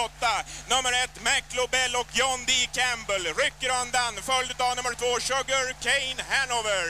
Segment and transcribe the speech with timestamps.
[0.00, 0.44] 8.
[0.72, 2.52] Nummer 1 McLobell och John D.
[2.78, 6.86] Campbell rycker undan följd av nummer 2 Sugar Kane Hanover.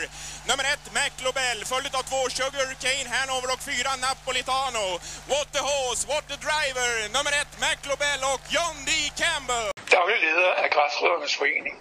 [0.48, 4.86] Nummer 1 McLobell följd av 2 Sugar Kane Hanover och 4 Napolitano.
[5.32, 6.90] What the horse, what the driver.
[7.16, 8.91] Nummer 1 McLobell och John D.
[9.22, 9.66] Campbell.
[9.96, 11.77] Daglig leder af Græsrødernes Forening.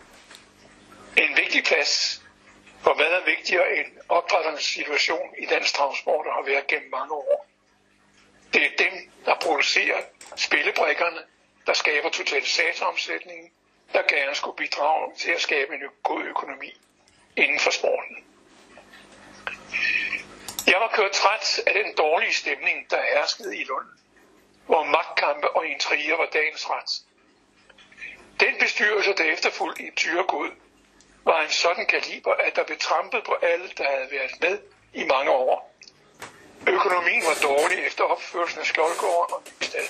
[1.23, 2.21] En vigtig plads,
[2.83, 7.48] for hvad er vigtigere end opdrætternes situation i dansk transport har været gennem mange år.
[8.53, 10.01] Det er dem, der producerer
[10.35, 11.21] spillebrikkerne,
[11.67, 13.51] der skaber totalisatoromsætningen,
[13.93, 16.81] der gerne skulle bidrage til at skabe en god økonomi
[17.35, 18.25] inden for sporten.
[20.67, 23.87] Jeg var kørt træt af den dårlige stemning, der herskede i Lund,
[24.65, 26.91] hvor magtkampe og intriger var dagens ret.
[28.39, 30.49] Den bestyrelse, der efterfulgte i Tyregod,
[31.23, 34.59] var en sådan kaliber, at der blev trampet på alle, der havde været med
[34.93, 35.68] i mange år.
[36.69, 39.87] Økonomien var dårlig efter opførelsen af Skjoldgården og Nystad.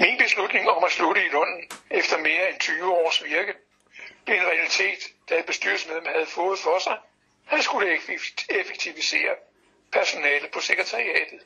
[0.00, 3.54] Min beslutning om at slutte i Lunden efter mere end 20 års virke
[4.24, 6.98] blev en realitet, da et bestyrelsesmedlem havde fået for sig,
[7.44, 7.98] han skulle
[8.48, 9.34] effektivisere
[9.92, 11.40] personalet på sekretariatet.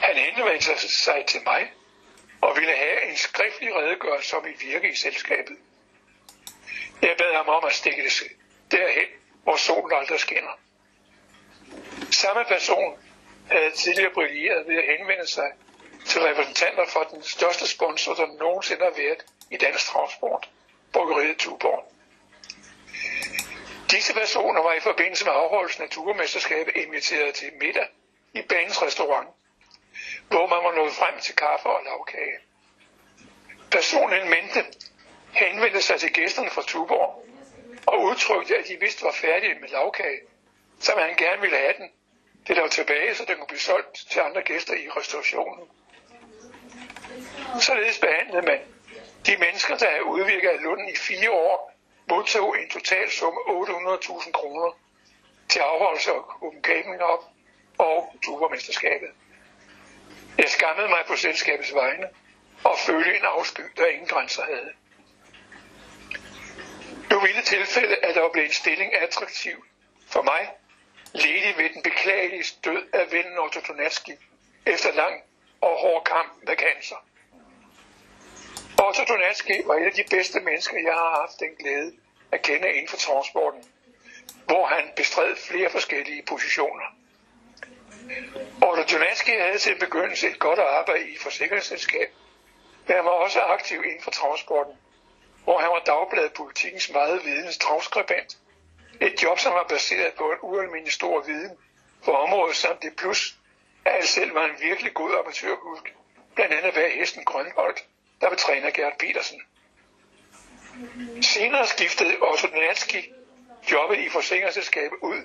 [0.00, 1.72] Han henvendte sig til mig
[2.40, 5.56] og ville have en skriftlig redegørelse om mit virke i selskabet.
[7.02, 8.12] Jeg bad ham om at stikke det
[8.70, 9.08] derhen,
[9.42, 10.65] hvor solen aldrig skinner.
[12.10, 12.98] Samme person
[13.50, 15.52] havde tidligere brilleret ved at henvende sig
[16.06, 20.48] til repræsentanter for den største sponsor, der nogensinde har været i dansk transport,
[20.92, 21.92] Bryggeriet Tuborg.
[23.90, 27.88] Disse personer var i forbindelse med afholdelsen af turmesterskabet inviteret til middag
[28.34, 29.28] i banens restaurant,
[30.28, 32.38] hvor man var nået frem til kaffe og lavkage.
[33.70, 34.64] Personen mente
[35.32, 37.26] henvendte sig til gæsterne fra Tuborg
[37.86, 40.20] og udtrykte, at de vidste var færdige med lavkage,
[40.80, 41.90] som han gerne ville have den,
[42.46, 45.68] det der var tilbage, så den kunne blive solgt til andre gæster i restaurationen.
[47.60, 48.60] Således behandlede man
[49.26, 51.72] de mennesker, der havde udvirket af Lunden i fire år,
[52.10, 54.78] modtog en total summe 800.000 kroner
[55.48, 57.24] til afholdelse af Copenhagen op
[57.78, 59.08] og Tuborgmesterskabet.
[60.38, 62.08] Jeg skammede mig på selskabets vegne
[62.64, 64.72] og følte en afsky, der ingen grænser havde.
[67.10, 69.64] Nu ville tilfælde, at der blev en stilling attraktiv
[70.08, 70.50] for mig,
[71.12, 74.12] ledig ved den beklagelige død af vennen Otto Donatski
[74.66, 75.22] efter lang
[75.60, 76.96] og hård kamp med cancer.
[78.86, 81.92] Otto Donatski var et af de bedste mennesker, jeg har haft den glæde
[82.32, 83.64] at kende inden for transporten,
[84.44, 86.86] hvor han bestred flere forskellige positioner.
[88.62, 92.12] Otto Donatski havde til begyndelse et godt arbejde i forsikringsselskab,
[92.86, 94.74] men han var også aktiv inden for transporten,
[95.44, 98.38] hvor han var dagbladet politikens meget videns travskribent.
[99.00, 101.56] Et job, som var baseret på en ualmindelig stor viden
[102.04, 103.36] på området, samt det plus,
[103.84, 105.94] at jeg selv var en virkelig god amatørhulk,
[106.34, 107.84] blandt andet ved hesten Grønholdt,
[108.20, 109.42] der var træner Gert Petersen.
[111.22, 113.12] Senere skiftede Otto Donatski
[113.72, 115.22] jobbet i forsikringsselskabet ud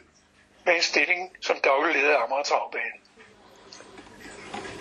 [0.66, 2.92] med en stilling som daglig leder af Amager Travbane.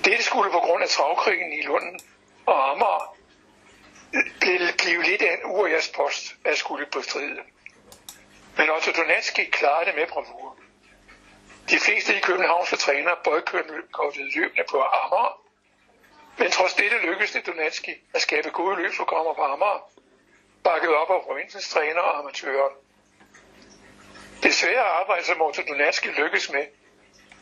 [0.05, 2.01] Dette skulle på grund af travkrigen i Lunden
[2.47, 3.17] og Amager
[4.79, 7.41] blive lidt af en urjærspost at skulle bestride.
[8.61, 10.57] Men også Donetski klarede det med bravur.
[11.71, 15.41] De fleste i københavnske trænere boykottede løbende på Amager,
[16.39, 19.91] men trods dette lykkedes det Donetski at skabe gode løbsprogrammer på Amager,
[20.65, 22.71] bakket op af provinsens træner og amatører.
[24.43, 26.67] Det svære arbejde, som Otto Donatski lykkedes med,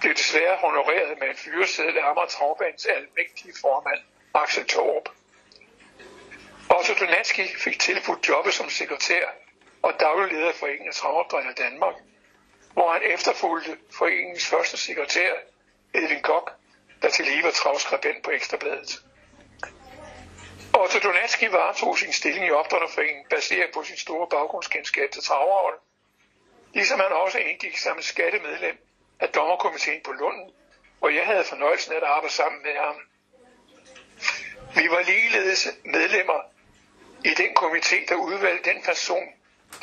[0.01, 4.01] blev desværre honoreret med en fyreseddel af Amager Travbanens almægtige formand,
[4.35, 5.09] Axel Torp.
[6.79, 9.25] Otto Donatski fik tilbudt jobbet som sekretær
[9.83, 11.95] og daglig leder af Foreningen af Travopdrætter Danmark,
[12.73, 15.33] hvor han efterfulgte foreningens første sekretær,
[15.95, 16.53] Edvin Kok,
[17.03, 19.03] der til lige var travskribent på Ekstrabladet.
[20.75, 25.75] Otto Donatski varetog sin stilling i opdrætterforeningen baseret på sin store baggrundskendskab til travavl,
[26.75, 28.79] ligesom han også indgik som skattemedlem
[29.21, 30.51] af dommerkomiteen på Lunden,
[30.99, 32.97] hvor jeg havde fornøjelsen af at arbejde sammen med ham.
[34.75, 36.41] Vi var ligeledes medlemmer
[37.25, 39.29] i den komité, der udvalgte den person,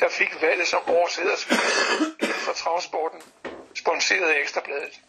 [0.00, 3.22] der fik valget som årets inden for travsporten,
[3.74, 5.00] sponsoreret af Ekstrabladet.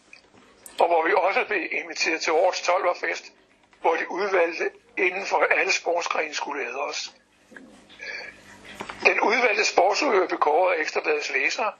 [0.80, 3.32] Og hvor vi også blev inviteret til årets 12 fest,
[3.80, 7.12] hvor de udvalgte inden for alle sportsgrene skulle æde os.
[9.04, 11.72] Den udvalgte sportsudøver blev kåret af Ekstrabladets læsere,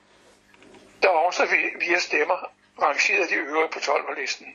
[1.02, 1.46] der også
[1.80, 2.50] via stemmer
[2.82, 4.46] rangerede de øvrige på 12-listen.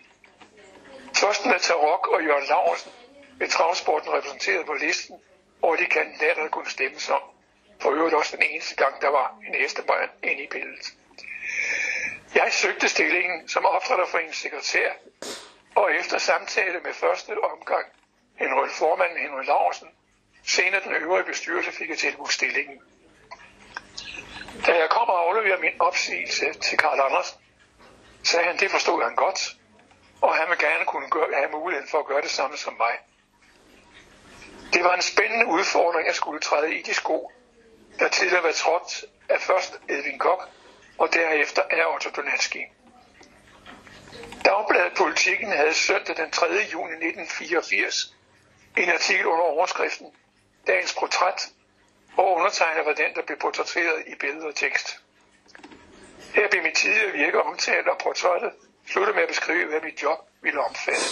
[1.15, 2.91] Først med Tarok og Jørgen Laursen
[3.38, 5.15] blev travsporten repræsenteret på listen
[5.61, 7.21] over de kandidater, der kunne stemmes om.
[7.83, 10.94] For øvrigt også den eneste gang, der var en hestebrænd inde i billedet.
[12.35, 14.91] Jeg søgte stillingen som opdrætterforeningens sekretær,
[15.75, 17.85] og efter samtale med første omgang
[18.35, 19.88] Henrik formanden Henrik Larsen,
[20.47, 22.81] senere den øvrige bestyrelse fik jeg tilbudt stillingen.
[24.65, 27.39] Da jeg kom og afleverede min opsigelse til Karl Andersen,
[28.24, 29.39] sagde han, det forstod han godt,
[30.21, 32.95] og han ville gerne kunne gøre, have muligheden for at gøre det samme som mig.
[34.74, 37.31] Det var en spændende udfordring at skulle træde i de sko,
[38.00, 40.50] der tidligere var trådt af først Edvin Kok
[40.98, 42.66] og derefter af Otto Donatski.
[44.45, 46.45] Dagbladet Politikken havde søndag den 3.
[46.45, 48.16] juni 1984
[48.78, 50.07] en artikel under overskriften
[50.68, 51.50] Dagens portræt,
[52.13, 55.00] hvor undertegnet var den, der blev portrætteret i billede og tekst.
[56.36, 58.51] Her blev mit tidligere virke omtalt, og portrættet
[58.88, 61.06] sluttede med at beskrive, hvad mit job ville omfatte.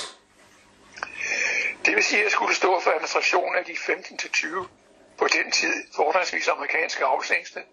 [1.86, 4.68] Det vil sige, at jeg skulle stå for administrationen af de 15-20
[5.22, 7.64] på den tid forholdsvis amerikanske afsængste,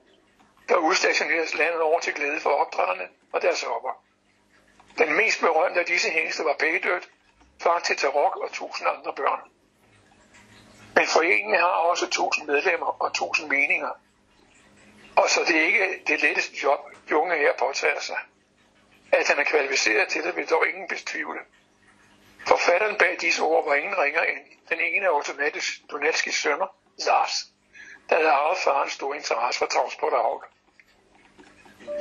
[0.68, 4.04] der udstationeres landet over til glæde for opdrætterne og deres hopper.
[4.98, 7.08] Den mest berømte af disse hængste var Pædødt,
[7.62, 9.40] far til Tarok og tusind andre børn.
[10.94, 13.90] Men foreningen har også tusind medlemmer og tusind meninger.
[15.16, 16.80] Og så det er ikke det letteste job,
[17.10, 18.18] Junge her påtager sig.
[19.12, 21.40] At han er kvalificeret til det, vil dog ingen betvivle.
[22.46, 25.22] Forfatteren bag disse ord var ingen ringer end den ene af
[25.90, 26.66] Donetskis sønner,
[27.06, 27.46] Lars,
[28.08, 30.44] der havde arvet farens store interesse for transport og avl.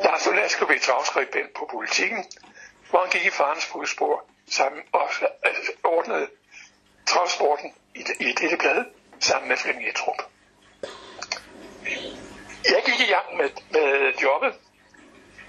[0.04, 2.26] Lars Donetsk blev travskribent på politikken,
[2.90, 5.10] hvor han gik i farens fodspor sammen og
[5.46, 5.52] øh,
[5.84, 6.30] ordnede
[7.06, 8.86] travsporten i, i dette blad
[9.20, 10.22] sammen med Flemming Etrup.
[12.66, 14.54] Jeg gik i gang med, med jobbet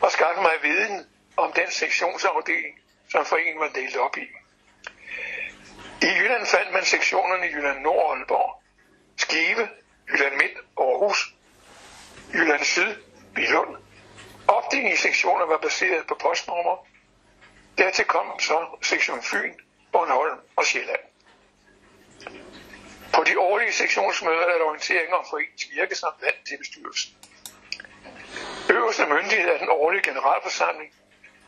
[0.01, 1.07] og skaffede mig viden
[1.37, 2.81] om den sektionsafdeling,
[3.11, 4.27] som foreningen var delt op i.
[6.03, 8.63] I Jylland fandt man sektionerne i Jylland Nord og Aalborg,
[9.19, 9.69] Skive,
[10.09, 11.35] Jylland Midt, Aarhus,
[12.35, 12.95] Jylland Syd,
[13.35, 13.77] Billund.
[14.49, 16.87] Opdelingen i sektioner var baseret på postnummer.
[17.79, 19.55] Dertil kom så sektion Fyn,
[19.93, 21.01] Bornholm og Sjælland.
[23.15, 27.17] På de årlige sektionsmøder er der orientering om foreningens virke samt valg til bestyrelsen.
[28.71, 30.93] Øverste myndighed er den årlige generalforsamling,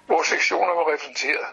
[0.06, 1.46] hvor sektioner var repræsenteret.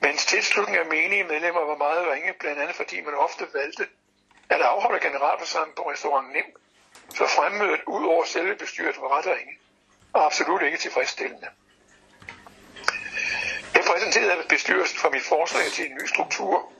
[0.00, 3.86] Mens tilslutningen af menige medlemmer var meget ringe, blandt andet fordi man ofte valgte
[4.50, 6.56] at afholde generalforsamling på restaurant Nem,
[7.14, 9.58] så fremmødet ud over selve bestyret var ret ringe
[10.12, 11.48] og absolut ikke tilfredsstillende.
[13.74, 16.72] Jeg præsenterede bestyrelsen for mit forslag til en ny struktur,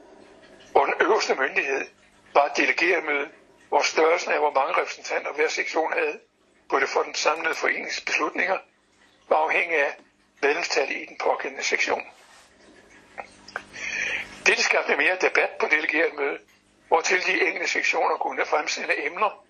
[0.73, 1.87] hvor den øverste myndighed
[2.35, 3.29] var et delegeretmøde,
[3.69, 6.21] hvor størrelsen af, hvor mange repræsentanter hver sektion havde,
[6.69, 8.59] både for den samlede forenings beslutninger,
[9.29, 9.97] var afhængig af
[10.43, 12.03] medlemstallet i den pågældende sektion.
[14.47, 16.39] Dette skabte mere debat på delegeret møde,
[16.89, 19.45] hvortil de enkelte sektioner kunne fremsende emner,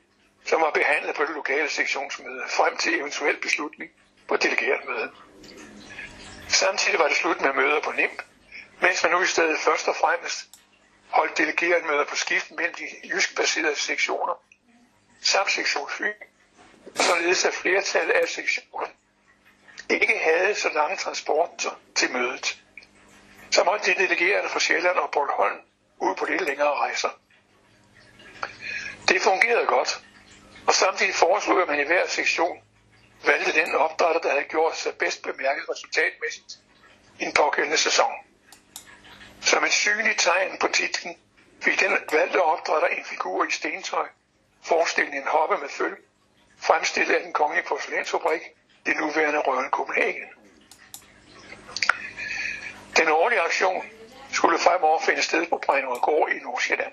[0.45, 3.91] som var behandlet på det lokale sektionsmøde, frem til eventuel beslutning
[4.29, 5.11] på delegeret møde.
[6.49, 8.23] Samtidig var det slut med møder på NIMP,
[8.81, 10.49] mens man nu i stedet først og fremmest
[11.09, 14.43] holdt delegeret møder på skift mellem de jysk-baserede sektioner,
[15.23, 16.13] samt sektion Fyn,
[16.95, 18.93] således at flertallet af sektionerne
[19.91, 22.63] ikke havde så lange transporter til mødet.
[23.51, 25.61] Så måtte de delegerede fra Sjælland og Bornholm
[25.99, 27.09] ud på lidt længere rejser.
[29.09, 30.05] Det fungerede godt,
[30.67, 32.59] og samtidig foreslog at man i hver sektion
[33.27, 36.53] valgte den opdrætter, der havde gjort sig bedst bemærket resultatmæssigt
[37.21, 38.13] i en pågældende sæson.
[39.41, 41.17] Som et synligt tegn på titlen
[41.63, 44.09] fik den valgte opdrætter en figur i stentøj,
[44.63, 45.97] forestillende en hoppe med føl,
[46.59, 48.43] fremstillet af den kongelige porcelænsfabrik,
[48.87, 50.29] det nuværende Røven Copenhagen.
[52.97, 53.85] Den årlige aktion
[54.33, 56.93] skulle fremover finde sted på Brænderød Gård i Nordsjælland.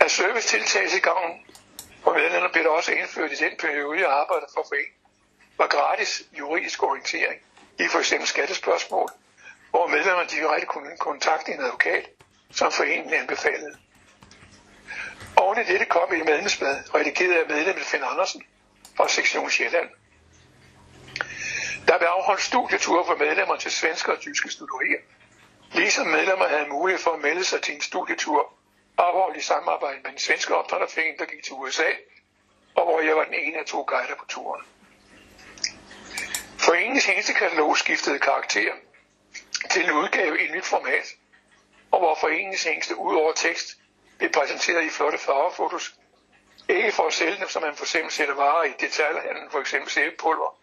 [0.00, 1.40] Af servicetiltag til gavn
[2.04, 4.94] for medlemmerne blev der også indført i den periode, jeg arbejdede for foreningen,
[5.58, 7.40] var gratis juridisk orientering
[7.78, 8.14] i f.eks.
[8.24, 9.08] skattespørgsmål,
[9.70, 12.10] hvor medlemmerne direkte kunne kontakte en advokat,
[12.50, 13.76] som foreningen anbefalede.
[15.36, 18.42] Oven i dette kom et medlemsblad, redigeret af medlemmet Finn Andersen
[18.96, 19.88] fra sektion Sjælland.
[21.88, 25.00] Der blev afholdt studieture for medlemmer til svenske og tyske studerier.
[25.74, 28.53] ligesom medlemmer havde mulighed for at melde sig til en studietur
[28.98, 31.90] afholdt i samarbejde med den svenske opdrætterforening, der gik til USA,
[32.74, 34.62] og hvor jeg var den ene af to guider på turen.
[36.58, 38.72] Foreningens hængstekatalog skiftede karakter
[39.70, 41.06] til en udgave i et nyt format,
[41.90, 43.78] og hvor foreningens hængste ud over tekst
[44.18, 45.94] blev præsenteret i flotte farvefotos,
[46.68, 49.90] ikke for at sælge dem, som man for eksempel sætter varer i detaljhandlen, for eksempel
[49.90, 50.58] sæbepulver,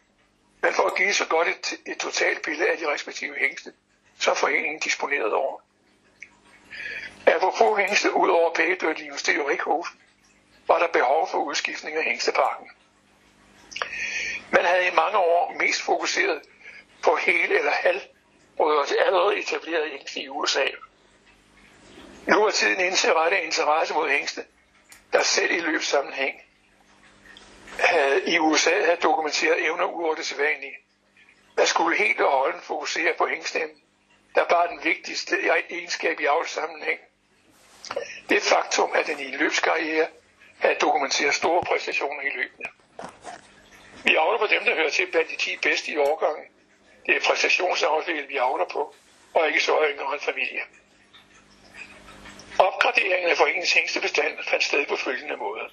[0.61, 3.73] men for at give så godt et, et totalt billede af de respektive hængste,
[4.19, 5.59] som foreningen disponerede over.
[7.25, 10.01] Apropos hængste ud over pægedødlige Justeriorikhosen,
[10.67, 12.69] var der behov for udskiftning af hængsteparken.
[14.51, 16.41] Man havde i mange år mest fokuseret
[17.03, 18.01] på hele eller halv
[18.57, 20.65] brødre allerede etableret hængste i USA.
[22.27, 24.45] Nu er tiden inde til rette interesse mod hængste,
[25.13, 26.41] der selv i løbssammenhæng
[27.79, 30.77] havde i USA havde dokumenteret evner ud over det sædvanlige.
[31.57, 33.77] Man skulle helt og holdent fokusere på hængstemmen,
[34.35, 35.35] der bare den vigtigste
[35.69, 36.99] egenskab i avlssammenhæng.
[38.29, 40.07] Det faktum, at den i en løbskarriere
[40.61, 42.69] at dokumenteret store præstationer i løbene.
[44.03, 46.45] Vi avler på dem, der hører til blandt de 10 bedste i årgangen.
[47.05, 48.95] Det er præstationsafdelingen, vi avler på,
[49.33, 50.61] og ikke så yngre en familie.
[52.59, 55.69] Opgraderingen af foreningens hængstebestand fandt sted på følgende måde.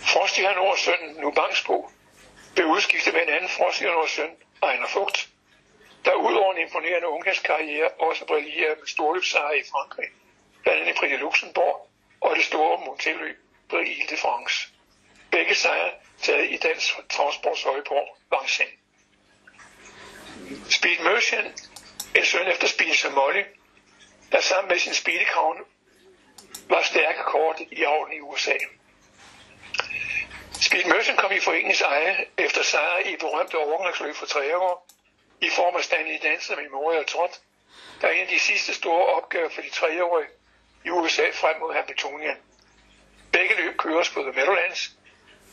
[0.00, 1.90] Frost i Hannovers søn, nu Bangsbo,
[2.54, 4.30] blev udskiftet med en anden Frost i Hannovers søn,
[4.62, 5.28] Ejner Fugt,
[6.04, 10.08] der udover en imponerende ungdomskarriere også brillerer med storløbsejre i Frankrig,
[10.64, 11.90] blandt andet i Prix de Luxembourg
[12.20, 13.36] og det store Montelløb
[13.68, 14.68] på Ile de France.
[15.30, 15.90] Begge sejre
[16.22, 18.74] taget i dansk transports højborg Vincennes.
[20.70, 21.70] Speed Merchant,
[22.14, 23.44] en søn efter Speed Molly,
[24.32, 25.60] der sammen med sin speedekravne
[26.68, 28.56] var stærke kort i havnen i USA.
[30.60, 34.86] Speed Merchant kom i foreningens eje efter sejr i berømte overgangsløb for tre år,
[35.40, 37.40] i form af Stanley Dancer Memorial Trot,
[38.00, 40.28] der er en af de sidste store opgaver for de treårige
[40.84, 42.36] i USA frem mod Hamiltonia.
[43.32, 44.90] Begge løb køres på The Meadowlands,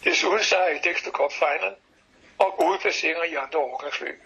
[0.03, 1.75] desuden sejr i Dexter Cup Final
[2.39, 4.19] og gode placeringer i andre overgangsløb.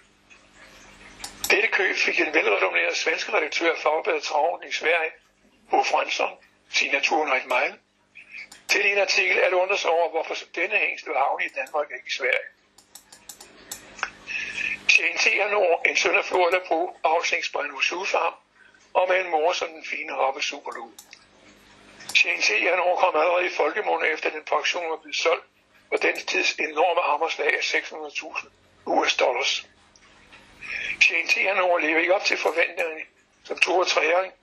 [1.51, 5.11] Dette køb fik en velrenommeret svensk redaktør af Fagbladet Traven i Sverige,
[5.69, 6.37] Bo Fransson,
[6.69, 7.79] signaturen et mile,
[8.67, 11.95] til en artikel at undre sig over, hvorfor denne hængst var havnet i Danmark og
[11.95, 12.47] ikke i Sverige.
[14.87, 17.75] TNT har nu en søn af Florida på avlsningsbrænde
[18.95, 20.91] og med en mor som den fine hoppe Superloo.
[22.17, 25.45] CNC han overkom allerede i folkemunde efter den pension var blevet solgt,
[25.91, 28.47] og den tids enorme armerslag af 600.000
[28.85, 29.67] US dollars.
[31.01, 33.01] TNT han nu ikke op til forventningerne
[33.43, 34.33] som to og treåring,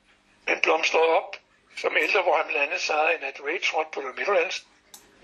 [0.47, 1.37] men blomstrede op
[1.77, 4.67] som ældre, hvor han blandt andet sejrede en at Trot på The Midlands,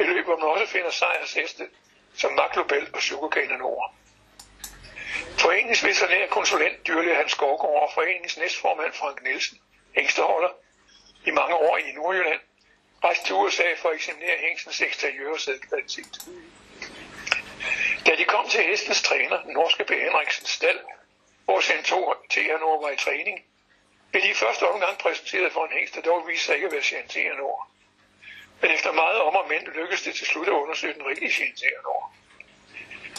[0.00, 1.68] i løb, hvor man også finder sejrsheste
[2.14, 3.94] som Maglobel og Sugarcane Nord.
[5.48, 9.58] Foreningens veterinær konsulent dyrlæge Hans Skovgaard og foreningens næstformand Frank Nielsen,
[9.94, 10.48] hængsteholder,
[11.26, 12.40] i mange år i Nordjylland,
[13.04, 16.14] rejste til USA for at eksaminere hængstens eksteriør og sædkvalitet.
[18.06, 19.90] Da de kom til hestens træner, den norske B.
[19.90, 20.80] Henriksens Stald,
[21.44, 23.44] hvor Centaur Teanor var i træning,
[24.10, 26.72] blev de i første omgang præsenteret for en hængst, der dog viste sig ikke at
[26.72, 27.68] være Teanor.
[28.60, 32.12] Men efter meget om og men lykkedes det til slut at undersøge den rigtige Teanor.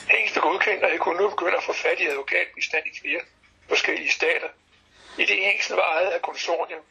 [0.09, 3.21] Hængst blev godkendt, og jeg kunne nu begynde at få fat i advokatbistand i flere
[3.67, 4.49] forskellige stater,
[5.17, 6.81] i det hængsten var ejet af konsortium,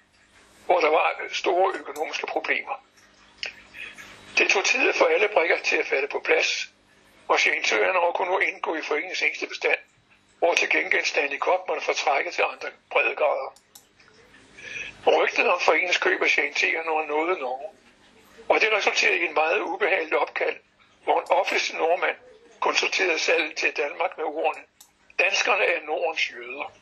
[0.66, 2.84] hvor der var store økonomiske problemer.
[4.38, 6.68] Det tog tid for alle brikker til at falde på plads,
[7.28, 9.78] og genitørerne kunne nu indgå i foreningens eneste bestand,
[10.38, 13.50] hvor til gengæld Stanley Cup måtte fortrække til andre breddegrader.
[15.06, 17.68] Rygtet om foreningens køb af genitørerne var noget Norge,
[18.48, 20.56] og det resulterede i en meget ubehagelig opkald,
[21.04, 22.16] hvor en offentlig nordmand
[22.60, 24.62] konsulterede salget til Danmark med ordene
[25.18, 26.72] Danskerne er Nordens jøder.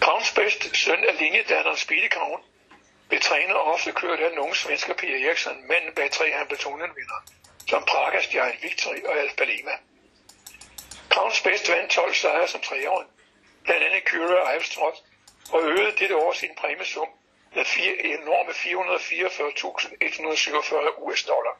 [0.00, 2.42] Kravns bedste søn af linjedanneren Spidekravn
[3.08, 7.20] blev trænet og ofte kørt af den unge svensker Pia Eriksson, manden bag tre Hamiltonen-vinder,
[7.68, 9.70] som Pragas Giant Victory og Alfa Lima.
[11.10, 13.10] Kravns bedste vandt 12 sejre som treåring,
[13.64, 14.94] blandt andet Kyra og Alfstrøm,
[15.52, 17.08] og øgede dette år sin præmiesum
[17.54, 21.56] med fire, enorme 444.147 US dollar.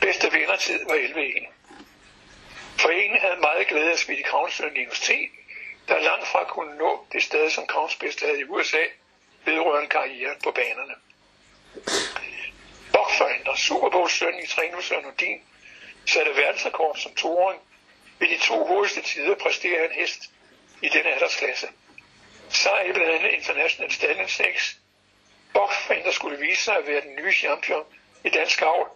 [0.00, 1.52] Bedste vindertid var 11-1.
[2.78, 5.10] Foreningen havde meget glæde af at spille Kravnsøn Linus
[5.88, 8.82] der langt fra kunne nå det sted, som Kravns bedste havde i USA,
[9.44, 10.94] vedrørende karrieren på banerne.
[12.92, 15.40] Bokfinder, Super Bowl søn i Trinus og Nordin,
[16.06, 17.60] satte verdensrekord som toåring
[18.18, 20.20] ved de to hurtigste tider præstere han hest
[20.82, 21.68] i denne aldersklasse.
[22.48, 24.76] Sejr i blandt andet International Stallion 6.
[25.52, 27.84] Bokfinder skulle vise sig at være den nye champion
[28.24, 28.95] i dansk avl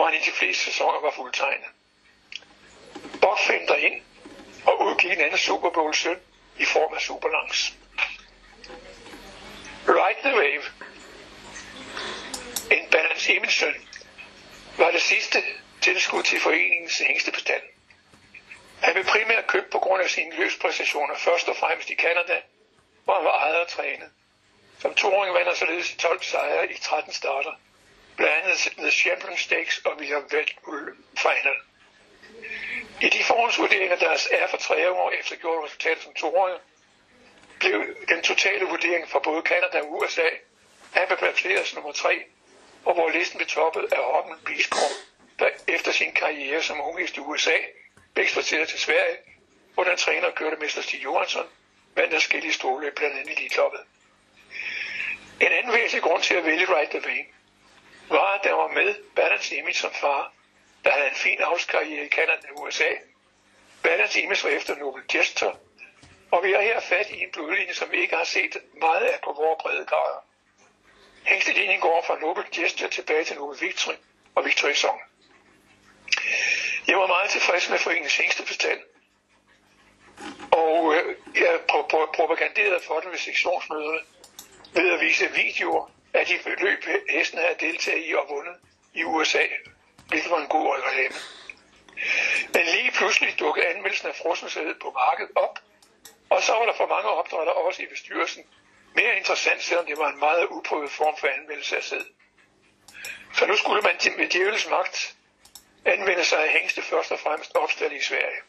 [0.00, 1.70] hvor han i de fleste sæsoner var fuldtegnet.
[3.20, 4.02] Bob henter ind
[4.66, 6.20] og udgik en anden Super Bowl søn
[6.58, 7.74] i form af Superlangs.
[9.88, 10.64] Ride the Wave,
[12.70, 13.74] en Balance Emil søn,
[14.78, 15.38] var det sidste
[15.80, 17.62] tilskud til foreningens hængste bestand.
[18.82, 22.42] Han blev primært købt på grund af sine løspræstationer, først og fremmest i Kanada,
[23.04, 24.10] hvor han var ejet og trænet.
[24.78, 27.52] Som toåring vandt han således 12 sejre i 13 starter
[28.20, 30.54] blandt andet The Champion Stakes og William Vettel
[31.16, 31.56] Final.
[33.00, 36.58] I de forhåndsvurderinger, der er for tre år efter gjort resultatet som toårige,
[37.60, 40.28] blev den totale vurdering for både Canada og USA,
[40.94, 42.24] han blev placeret som nummer 3,
[42.84, 44.96] og hvor listen blev toppet af Robin Bisgaard,
[45.38, 47.56] der efter sin karriere som ungest i USA
[48.14, 49.16] blev eksporteret til Sverige,
[49.74, 51.46] hvor den træner kørte Mester Stig Johansson,
[51.94, 53.80] vandt forskellige stole, blandt andet i Elitloppet.
[55.40, 57.39] En anden væsentlig grund til at vælge Right the Vane
[58.10, 60.32] var, at der var med Balance Image som far,
[60.84, 62.90] der havde en fin afskarriere i Canada og USA.
[63.82, 65.52] Balance Image var efter Nobel Jester,
[66.30, 69.20] og vi har her fat i en blodlinje, som vi ikke har set meget af
[69.24, 70.24] på vores brede grader.
[71.24, 73.94] Hængstelinjen går fra Nobel Jester tilbage til Nobel Victory
[74.34, 75.00] og Victory Song.
[76.88, 78.80] Jeg var meget tilfreds med foreningens bestand.
[80.50, 81.60] og øh, jeg
[82.14, 84.00] propaganderede for den ved sektionsmøderne
[84.72, 88.56] ved at vise videoer af de løb, hesten havde deltaget i og vundet
[88.94, 89.46] i USA,
[90.08, 91.14] hvilket var en god reklame.
[92.54, 95.58] Men lige pludselig dukkede anmeldelsen af frosensædet på markedet op,
[96.30, 98.44] og så var der for mange opdrætter også i bestyrelsen.
[98.94, 102.04] Mere interessant, selvom det var en meget uprøvet form for anmeldelse af sæd.
[103.34, 105.16] Så nu skulle man med djævelens magt
[105.84, 108.40] anvende sig af hængste først og fremmest opstillet i Sverige.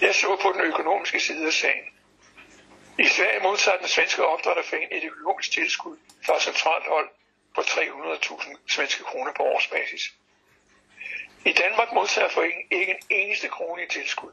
[0.00, 1.97] Jeg så på den økonomiske side af sagen.
[2.98, 7.08] I Sverige modtager den svenske opdrætterfan et økonomisk tilskud fra centralt hold
[7.54, 10.12] på 300.000 svenske kroner på årsbasis.
[11.44, 14.32] I Danmark modtager foreningen ikke en eneste krone i tilskud,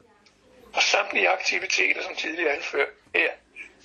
[0.74, 3.32] og samtlige aktiviteter, som tidligere anført her,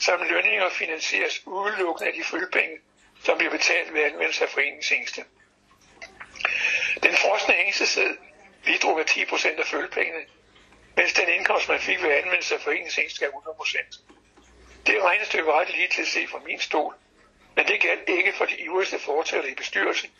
[0.00, 2.78] samt lønninger finansieres udelukkende af de følgepenge,
[3.24, 5.24] som bliver betalt ved anvendelse af foreningens hængste.
[7.02, 8.16] Den frosne hængstesæd
[8.64, 10.24] bidrog med 10% af følgepengene,
[10.96, 14.19] mens den indkomst, man fik ved anvendelse af foreningens hængste, er 100%.
[14.86, 16.94] Det regnestykke var ret lige til at se fra min stol,
[17.56, 20.10] men det galt ikke for de ivrigste fortæller i bestyrelsen,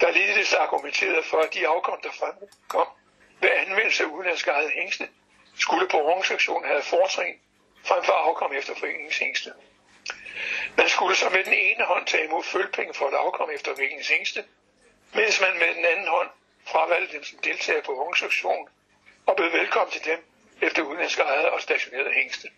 [0.00, 2.88] der ligeledes argumenterede for, at de afkom, der fremkom
[3.40, 5.08] ved anvendelse af udenlandske eget hængste,
[5.58, 7.38] skulle på rungsektionen have fortrin
[7.84, 9.52] frem for afkom efter foreningens hængste.
[10.76, 14.08] Man skulle så med den ene hånd tage imod følgpenge for at afkom efter foreningens
[14.08, 14.44] hængste,
[15.14, 16.28] mens man med den anden hånd
[16.66, 18.68] fravalgte dem som deltager på rungsektionen
[19.26, 20.24] og bød velkommen til dem
[20.60, 22.48] efter udenlandske eget og stationerede hængste.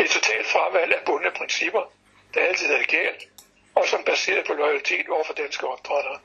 [0.00, 1.92] Et totalt fravalg af bundne principper,
[2.34, 3.28] der altid er galt,
[3.74, 6.20] og som baseret på loyalitet over for danske opdrættere.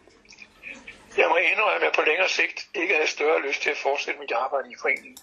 [1.18, 4.20] Jeg må indrømme, at jeg på længere sigt ikke havde større lyst til at fortsætte
[4.20, 5.18] mit arbejde i foreningen.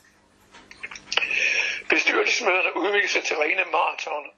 [1.88, 4.31] Bestyrelsesmøderne udviklede sig til rene maratoner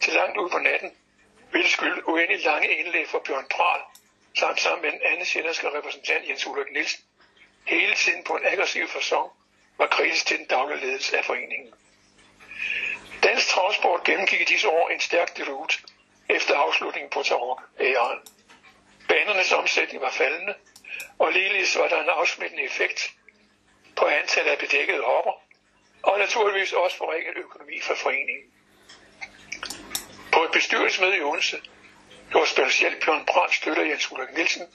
[0.00, 0.90] til langt ud på natten,
[1.50, 3.80] hvilket skylde uendelig lange indlæg fra Bjørn Pral,
[4.38, 7.04] samt sammen med den anden sjællandske repræsentant Jens Ulrik Nielsen,
[7.64, 9.30] hele tiden på en aggressiv fasong,
[9.78, 11.74] var kritisk til den daglige ledelse af foreningen.
[13.24, 15.80] Dansk Travsport gennemgik i disse år en stærk derut
[16.28, 18.18] efter afslutningen på Tarok-æren.
[19.08, 20.54] Banernes omsætning var faldende,
[21.18, 23.10] og ligeledes var der en afsmittende effekt
[23.96, 25.32] på antallet af bedækkede hopper,
[26.02, 28.52] og naturligvis også for forringet økonomi for foreningen.
[30.32, 31.60] På et bestyrelsesmøde i Odense
[32.30, 34.66] hvor specielt Bjørn Brandt støtter Jens Ulrik Nielsen,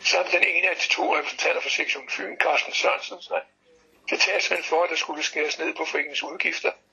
[0.00, 3.40] samt den ene af de to repræsentanter for sektion Fyn, Carsten Sørensen, sig
[4.08, 6.72] til talsmænd for, at der skulle skæres ned på foreningens udgifter–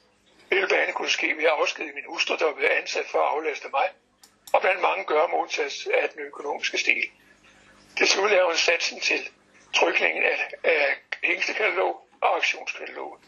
[0.53, 3.69] hele banen kunne ske ved at afskedige min hustru, der blev ansat for at aflaste
[3.71, 3.89] mig,
[4.53, 7.03] og blandt mange gør modtages af den økonomiske stil.
[7.99, 9.29] Desuden laver hun satsen til
[9.73, 13.19] trykningen af, af hængstekatalog og aktionskatalog.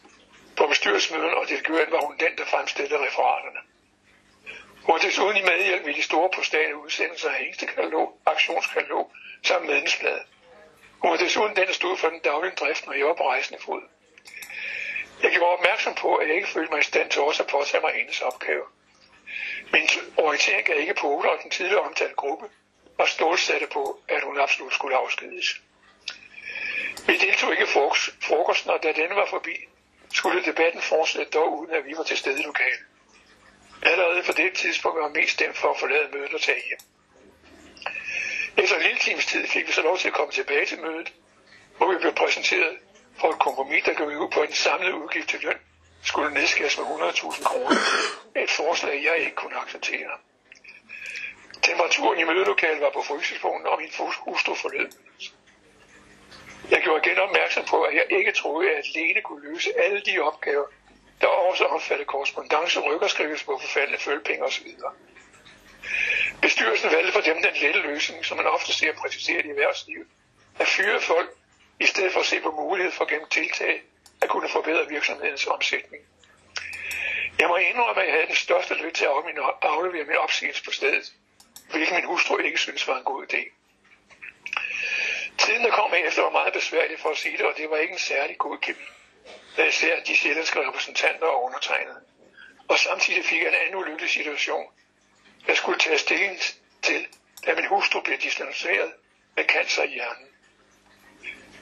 [0.56, 3.60] På bestyrelsesmøden og delegøren var hun den, der fremstillede referaterne.
[4.84, 9.12] Hun var desuden i medhjælp i de store postale udsendelser af hængstekatalog, aktionskatalog
[9.42, 10.20] samt medlemsblad.
[10.98, 13.60] Hun var desuden den, der stod for den daglige drift, når jeg var på rejsende
[13.62, 13.82] fod.
[15.22, 17.80] Jeg gjorde opmærksom på, at jeg ikke følte mig i stand til også at påtage
[17.80, 18.62] mig hendes opgave.
[19.72, 22.46] Min orientering gav ikke på og den tidligere omtalte gruppe,
[22.98, 25.60] og stålsatte på, at hun absolut skulle afskedes.
[27.06, 27.66] Vi deltog ikke i
[28.20, 29.56] frokosten, og da denne var forbi,
[30.14, 32.80] skulle debatten fortsætte dog uden at vi var til stede i lokalet.
[33.82, 36.78] Allerede for det tidspunkt var mest stemt for at forlade mødet og tage hjem.
[38.56, 41.12] Efter en lille times tid fik vi så lov til at komme tilbage til mødet,
[41.76, 42.78] hvor vi blev præsenteret
[43.20, 45.58] for et kompromis, der går ud på en samlet udgift til løn,
[46.02, 47.76] skulle nedskæres med 100.000 kroner.
[48.36, 50.10] Et forslag, jeg ikke kunne acceptere.
[51.62, 53.90] Temperaturen i mødelokalet var på frysepunkten, og min
[54.24, 54.88] hustru forlød.
[56.70, 60.18] Jeg gjorde igen opmærksom på, at jeg ikke troede, at Lene kunne løse alle de
[60.18, 60.66] opgaver,
[61.20, 64.66] der også omfattede korrespondence, rykkerskrivelse på forfaldende følgepenge osv.
[66.42, 70.06] Bestyrelsen valgte for dem den lette løsning, som man ofte ser præciseret i erhvervslivet,
[70.58, 71.30] at fyre folk
[71.80, 73.82] i stedet for at se på mulighed for gennem tiltag
[74.22, 76.02] at kunne forbedre virksomhedens omsætning.
[77.38, 79.10] Jeg må indrømme, at jeg havde den største lyst til at
[79.62, 81.12] aflevere min opsigelse på stedet,
[81.70, 83.42] hvilket min hustru ikke synes var en god idé.
[85.38, 87.92] Tiden, der kom efter, var meget besværlig for at sige det, og det var ikke
[87.92, 88.84] en særlig god kemi,
[89.56, 92.00] da jeg ser de sjællandske repræsentanter og undertegnede.
[92.68, 94.66] Og samtidig fik jeg en anden ulykkelig situation.
[95.48, 96.38] Jeg skulle tage stilling
[96.82, 97.06] til,
[97.46, 98.92] da min hustru blev distanceret
[99.36, 100.28] med cancer i hjernen.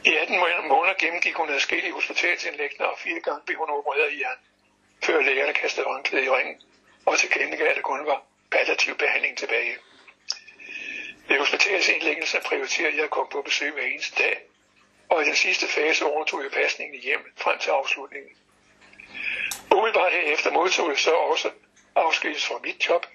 [0.07, 0.38] I 18
[0.69, 4.45] måneder gennemgik hun adskillige hospitalsindlæggende, og fire gange blev hun opereret i hjernen,
[5.03, 6.62] før lægerne kastede håndklæde i ringen
[7.07, 9.77] og til kendegav, at det kun var palliativ behandling tilbage.
[11.29, 14.40] Ved hospitalsindlæggelsen prioriterede jeg at komme på besøg hver eneste dag,
[15.09, 18.37] og i den sidste fase overtog jeg pasningen hjem frem til afslutningen.
[19.75, 21.51] Umiddelbart herefter modtog jeg så også
[21.95, 23.07] afskedes fra mit job,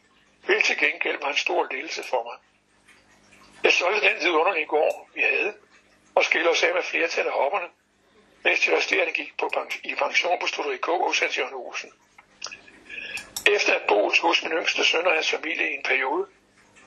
[0.45, 2.37] hvilket til gengæld var en stor ledelse for mig.
[3.63, 5.53] Jeg solgte den vidunderlige gård, vi havde,
[6.15, 7.67] og skiller os af med flertal af hopperne,
[8.43, 10.85] mens de resterende gik på i pension på Studeri K.
[10.85, 11.91] hos Hans Jørgen Olsen.
[13.55, 16.27] Efter at bo hos min yngste søn og hans familie i en periode,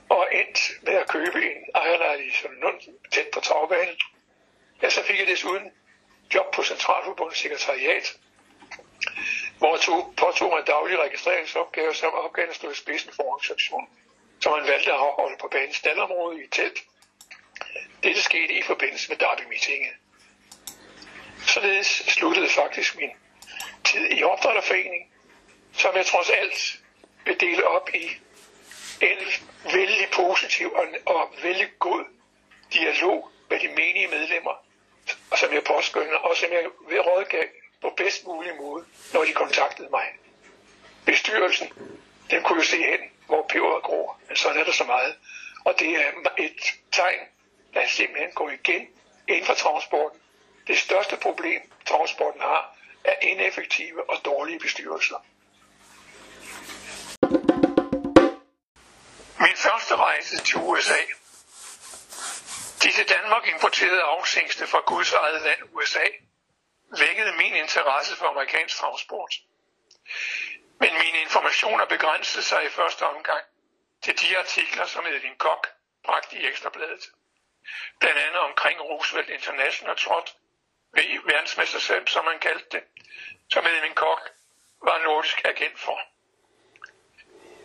[0.08, 2.80] og endt med at købe en ejerlejlighed i Sønderlund
[3.10, 3.96] tæt på travbanen,
[4.82, 5.72] ja, så fik jeg desuden
[6.34, 8.18] job på Centralforbundets sekretariat,
[9.58, 13.88] hvor jeg tog, påtog mig daglige registreringsopgaver, som opgaven stod i spidsen for organisationen,
[14.40, 16.78] som man valgte at afholde på banens staldområde i et telt.
[18.02, 19.92] Dette skete i forbindelse med derby-meetinget.
[21.46, 23.10] Således sluttede faktisk min
[23.84, 25.08] tid i opdrætterforeningen,
[25.72, 26.78] som jeg trods alt
[27.24, 28.10] vil dele op i
[29.00, 29.18] en
[29.72, 32.04] vældig positiv og, og vældig god
[32.72, 34.64] dialog med de menige medlemmer,
[35.36, 37.44] som jeg påskyndede, og som jeg vil rådgav
[37.80, 40.06] på bedst mulig måde, når de kontaktede mig.
[41.06, 41.72] Bestyrelsen,
[42.30, 45.14] den kunne jo se hen, hvor peberet gror, men sådan er der så meget.
[45.64, 46.60] Og det er et
[46.92, 47.20] tegn,
[47.74, 48.88] der simpelthen går igen
[49.28, 50.20] inden for transporten.
[50.66, 55.26] Det største problem, transporten har, er ineffektive og dårlige bestyrelser.
[59.40, 61.02] Min første rejse til USA.
[62.82, 66.06] De til Danmark importerede afsængste fra Guds eget land, USA,
[66.98, 69.34] vækkede min interesse for amerikansk transport.
[70.80, 73.44] Men mine informationer begrænsede sig i første omgang
[74.02, 75.62] til de artikler, som Edwin Koch
[76.04, 77.10] bragte i Ekstrabladet.
[78.00, 80.36] Blandt andet omkring Roosevelt International Trot
[80.94, 82.84] ved verdensmesterskab, som man kaldte det,
[83.50, 84.30] som Edwin Kok
[84.82, 86.00] var nordisk agent for.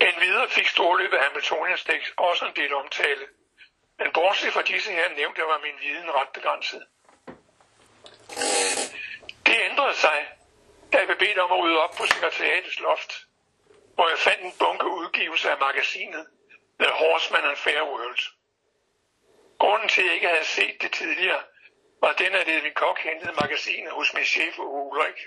[0.02, 3.28] En videre fik storløbet Hamiltonians dæk også en del omtale,
[4.00, 6.88] men bortset fra disse her nævnte var min viden ret begrænset.
[9.46, 10.28] Det ændrede sig,
[10.94, 13.26] da jeg blev bedt om at rydde op på sekretariatets loft,
[13.96, 16.28] hvor jeg fandt en bunke udgivelse af magasinet
[16.80, 18.37] The Horseman and Fair World.
[19.60, 21.44] Grunden til, at jeg ikke havde set det tidligere,
[22.02, 25.20] var den, at Edwin Kok hentede magasinet hos min chef Ulrik.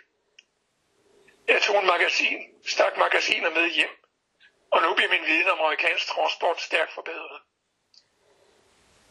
[1.48, 3.94] Jeg tog en magasin, stak magasiner med hjem,
[4.70, 7.40] og nu bliver min viden om amerikansk transport stærkt forbedret.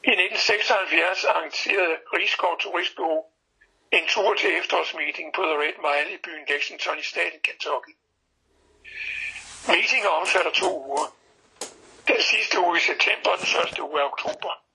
[0.03, 3.25] I 1976 arrangerede Rigskov Turistbureau
[3.91, 7.95] en tur til efterårsmeeting på The Red Mile i byen Lexington i staten Kentucky.
[9.67, 11.15] Meetingen omfatter to uger.
[12.08, 14.68] Den sidste uge i september og den første uge af oktober.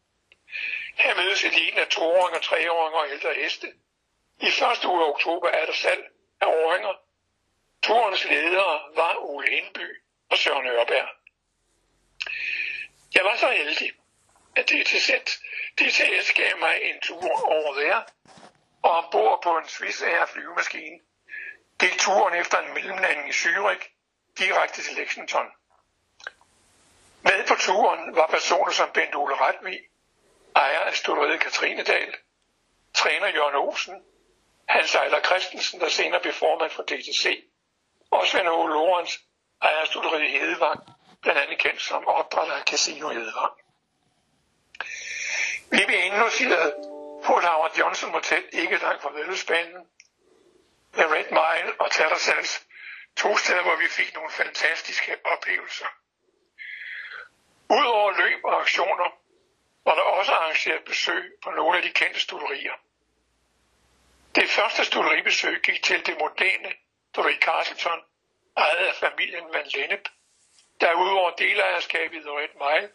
[0.96, 3.72] Her mødes eliten af toåringer, treåringer og ældre heste.
[4.40, 6.94] I første uge af oktober er der salg af åringer.
[7.83, 11.09] Turens ledere var Ole Indby og Søren Ørberg.
[13.14, 13.92] Jeg var så heldig,
[14.57, 15.11] at DTZ,
[15.78, 18.02] DTS gav mig en tur over der,
[18.83, 21.00] og ombord på en Swiss Air flyvemaskine
[21.80, 23.85] gik turen efter en mellemlanding i Zürich
[24.38, 25.46] direkte til Lexington.
[27.22, 29.80] Med på turen var personer som Bent Ole Retvig,
[30.54, 32.14] ejer af ståleriet Katrinedal,
[32.94, 34.02] træner Jørgen Olsen,
[34.68, 37.44] Hans Ejler Christensen, der senere blev formand for DTC,
[38.10, 39.18] og Svend Aage Lorenz,
[39.62, 40.80] ejer af ståleriet Hedevang,
[41.22, 43.52] blandt andet kendt som opdrætter af Casino Hedevang.
[45.70, 46.74] Vi blev indlogeret
[47.24, 49.86] på et Howard Johnson Motel ikke langt fra Vældesbanen,
[50.96, 52.66] med Red Mile og Tattersalls,
[53.16, 55.86] to steder, hvor vi fik nogle fantastiske oplevelser.
[57.70, 59.23] Udover løb og aktioner,
[60.64, 62.72] arrangeret besøg på nogle af de kendte studerier.
[64.35, 66.72] Det første studeribesøg gik til det moderne
[67.16, 68.00] Dory Castleton,
[68.57, 70.09] ejet af familien Van Lennep,
[70.81, 72.90] der udover delejerskabet i The Red Mile,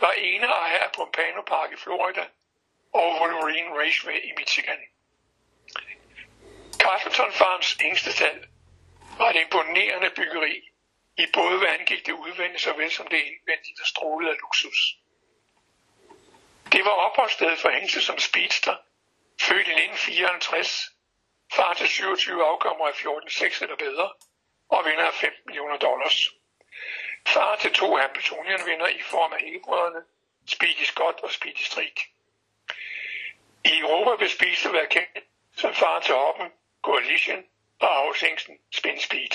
[0.00, 2.26] var ene ejer af Pompano Park i Florida
[2.92, 4.80] og Wolverine Raceway i Michigan.
[6.82, 8.46] Castleton Farms ængstestal
[9.18, 10.70] var et imponerende byggeri,
[11.16, 14.98] i både hvad angik det udvendige såvel som det indvendige, der strålede af luksus.
[16.72, 18.76] Det var opholdsstedet for Hense som speedster,
[19.40, 20.90] født i 1954,
[21.52, 24.12] far til 27 afkommer af 14-6 eller bedre,
[24.68, 26.28] og vinder af 5 millioner dollars.
[27.26, 30.02] Far til to Hamiltonian vinder i form af æggebrødrene,
[30.46, 31.98] Speedy Scott og Speedy Streak.
[33.64, 35.18] I Europa vil Speedster være kendt
[35.56, 36.52] som far til hoppen,
[36.82, 37.44] Coalition
[37.80, 39.32] og afsængsten Spin Speed.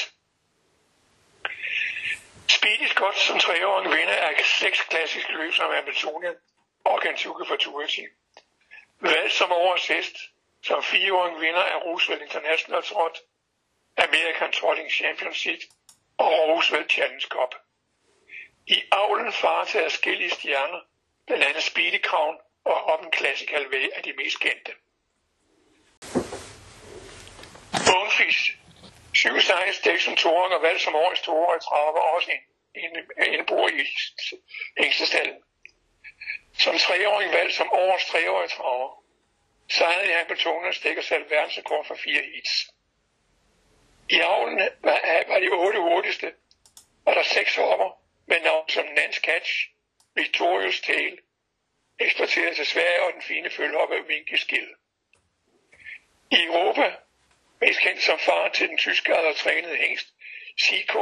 [2.48, 6.36] Speedy Scott som treårig vinder af seks klassiske løb som Hamiltonian
[6.84, 8.06] og Kentucky for Tourity.
[9.00, 10.16] Valgt som årets hest,
[10.64, 13.18] som fireåring vinder af Roosevelt International Trot,
[13.98, 15.60] American Trotting Championship
[16.18, 17.56] og Roosevelt Challenge Cup.
[18.68, 20.80] I avlen far til adskillige stjerner,
[21.26, 24.72] blandt andet Speedy Crown og Hoppen Classical Way er de mest kendte.
[27.88, 28.58] Bonefish,
[29.14, 32.42] syv sejre stik som toåring og valgt som årets toårig traver, også en,
[32.84, 33.88] en, en i
[34.78, 35.44] Ængstestallen.
[36.58, 39.04] Som treårig valgt som årets treårige traver,
[39.70, 42.74] sejrede han på tungen stik og satte verdensrekord for fire hits.
[44.10, 46.34] I havnen var, var de otte hurtigste,
[47.06, 49.52] og der seks hopper med navn som Nance Catch,
[50.16, 51.18] Victorious Tale,
[52.00, 54.68] eksporteret til Sverige og den fine følgehoppe Winky Skill.
[56.32, 56.96] I Europa,
[57.62, 60.08] mest kendt som far til den tyske og trænede hængst,
[60.62, 60.94] CK,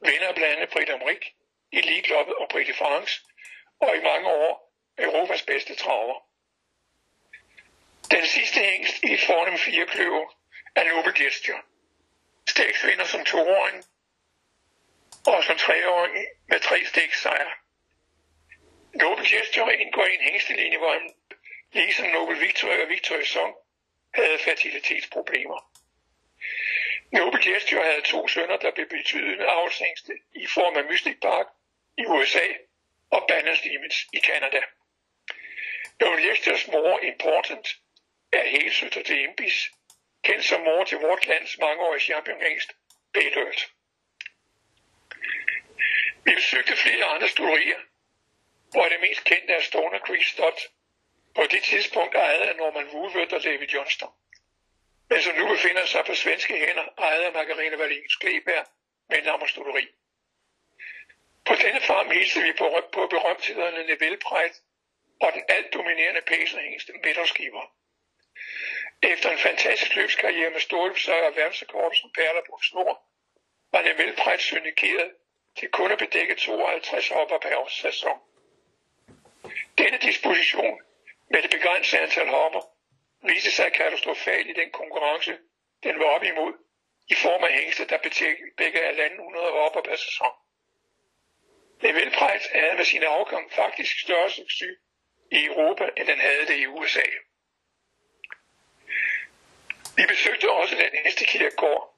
[0.00, 1.34] vinder blandt andet Britt Amrik
[1.72, 3.20] i League og Britt France,
[3.80, 4.69] og i mange år
[5.02, 6.16] Europas bedste traver.
[8.10, 10.26] Den sidste hængst i et fornem firekløver
[10.74, 11.62] er Noble Gesture.
[12.48, 13.84] Stegfinder som toåring
[15.26, 16.16] og som treåring
[16.48, 17.52] med tre sejre.
[18.94, 21.14] Noble Gesture indgår i en hængstelinje, hvor han
[21.72, 23.54] ligesom Noble Victory og Victory Song
[24.14, 25.70] havde fertilitetsproblemer.
[27.12, 31.46] Noble Gesture havde to sønner, der blev betydende afsængste i form af Mystic Park
[31.98, 32.46] i USA
[33.10, 34.60] og Banners Limits i Canada.
[36.00, 37.76] Noble Gestures mor Important
[38.32, 39.70] er helsøster til Imbis,
[40.22, 42.72] kendt som mor til vort lands mangeårige championhængst,
[43.12, 43.72] Bedørt.
[46.24, 47.80] Vi besøgte flere andre stolerier,
[48.72, 50.60] hvor det mest kendte er Stoner Creek Stot,
[51.34, 54.12] på det tidspunkt ejet af Norman Woolworth og David Johnston,
[55.08, 58.66] men som nu befinder sig på svenske hænder, ejet af Margarine Wallins Kleberg
[59.08, 59.86] med nammerstuderi.
[61.44, 64.54] På denne farm hilste vi på, på berømthederne Neville Pride
[65.20, 67.64] og den alt dominerende pæsenhængste Middelskiver.
[69.02, 73.02] Efter en fantastisk løbskarriere med store besøg og verdensrekorder som perler på snor,
[73.72, 75.10] var det Pride syndikeret
[75.58, 78.18] til kun at bedække 52 hopper per sæson.
[79.78, 80.80] Denne disposition
[81.30, 82.60] med det begrænsede antal hopper
[83.22, 85.38] viste sig katastrofalt i den konkurrence,
[85.82, 86.52] den var op imod,
[87.08, 87.98] i form af hængste, der
[88.56, 90.32] begge af 100 hopper per sæson.
[91.82, 94.76] Det Price havde med sin afgang faktisk større succes
[95.30, 97.06] i Europa, end den havde det i USA.
[99.96, 101.96] Vi besøgte også den næste kirkegård,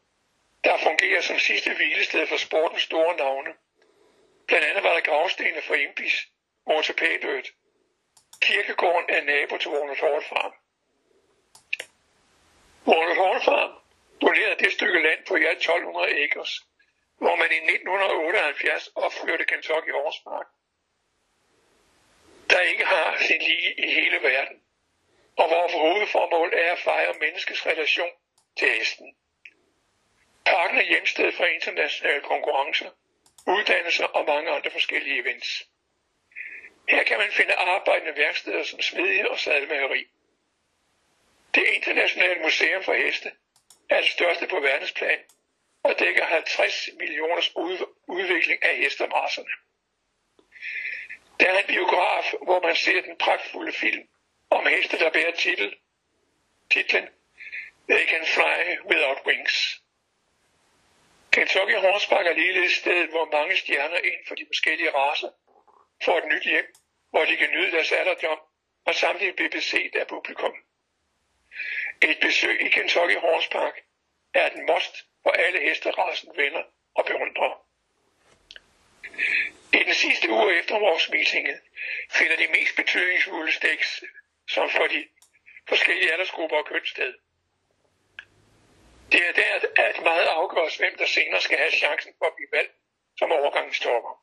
[0.65, 3.53] der fungerer som sidste hvilested for sportens store navne.
[4.47, 6.29] Blandt andet var der gravstene for Impis,
[6.67, 7.53] ortopædødt.
[8.43, 10.55] Kirkegården er nabo til Warner Hall Farm.
[12.87, 13.73] Warner Hall Farm
[14.21, 16.53] donerede det stykke land på i 1200 acres,
[17.19, 20.47] hvor man i 1978 opførte Kentucky Horse Park,
[22.73, 24.63] ikke har sin lige i hele verden,
[25.37, 28.11] og hvor hovedformål er at fejre menneskets relation
[28.59, 29.17] til hesten.
[30.45, 32.91] Parken er hjemsted for internationale konkurrencer,
[33.47, 35.69] uddannelser og mange andre forskellige events.
[36.89, 40.07] Her kan man finde arbejdende værksteder som smedje og sadelmageri.
[41.55, 43.33] Det internationale museum for heste
[43.91, 45.19] er det største på verdensplan
[45.83, 47.57] og dækker 50 millioners
[48.09, 49.72] udvikling af hestemasserne.
[51.43, 54.09] Der er en biograf, hvor man ser den pragtfulde film
[54.51, 55.77] om heste, der bærer titel,
[56.71, 57.09] titlen
[57.89, 59.83] They Can Fly Without Wings.
[61.33, 65.31] Kentucky Horseback er ligeledes stedet, hvor mange stjerner inden for de forskellige raser
[66.05, 66.75] får et nyt hjem,
[67.11, 68.39] hvor de kan nyde deres alderdom
[68.85, 70.55] og samtidig blive beset af publikum.
[72.03, 73.77] Et besøg i Kentucky Horsepark
[74.35, 76.63] er et must for alle hesterasen venner
[76.95, 77.57] og beundrere.
[79.73, 81.61] I den sidste uge efter vores meetinget
[82.11, 84.03] finder de mest betydningsfulde stæks,
[84.49, 85.09] som for de
[85.69, 87.15] forskellige aldersgrupper og kønssted.
[89.13, 92.49] Det er der, at meget afgøres, hvem der senere skal have chancen for at blive
[92.53, 92.73] valgt
[93.19, 94.23] som overgangstopper.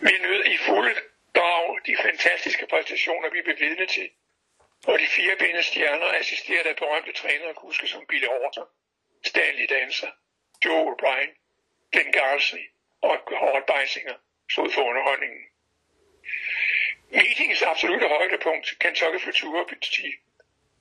[0.00, 0.96] Vi nød i fuld
[1.34, 4.10] drag de fantastiske præstationer, vi blev vidne til,
[4.82, 8.68] hvor de fire bindende stjerner assisteret af berømte trænere og kuske som Billy Horton,
[9.24, 10.10] Stanley Dancer,
[10.64, 11.30] Joe O'Brien,
[11.92, 12.73] Glenn Garsley
[13.04, 14.14] og Howard Beisinger
[14.50, 15.42] stod for underholdningen.
[17.10, 20.08] Meetings absolutte højdepunkt, Kentucky Futurity,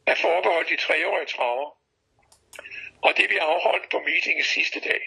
[0.06, 1.78] er forbeholdt de treårige traver,
[3.02, 5.02] og det vi afholdt på meetingens sidste dag.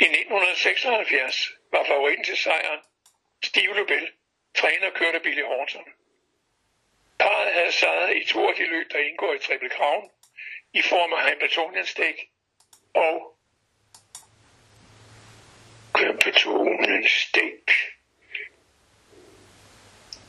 [0.00, 2.80] I 1976 var favoritten til sejren
[3.42, 4.12] Steve Lobel,
[4.54, 5.84] træner kørte Billy Horton.
[7.18, 10.10] Parret havde sejret i to af de løb, der indgår i Triple Crown,
[10.72, 12.30] i form af Hamiltonian Stake
[12.94, 13.37] og
[15.98, 17.70] til patronen stek.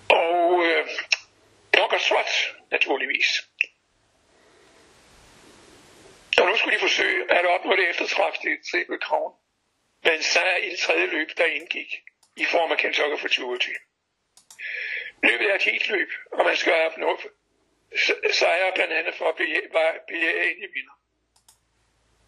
[0.10, 0.88] Og øh,
[1.74, 1.98] Dr.
[1.98, 3.50] Swat, naturligvis.
[6.40, 9.34] Og nu skulle de forsøge at opnå det eftertragtede til crown
[10.04, 11.96] med en sejr i det tredje løb, der indgik
[12.36, 13.74] i form af Kentucky Futurity.
[15.24, 17.20] Løbet er et helt løb, og man skal opnå
[18.34, 19.62] sejre blandt andet for at blive,
[20.08, 20.96] blive ind i vinder.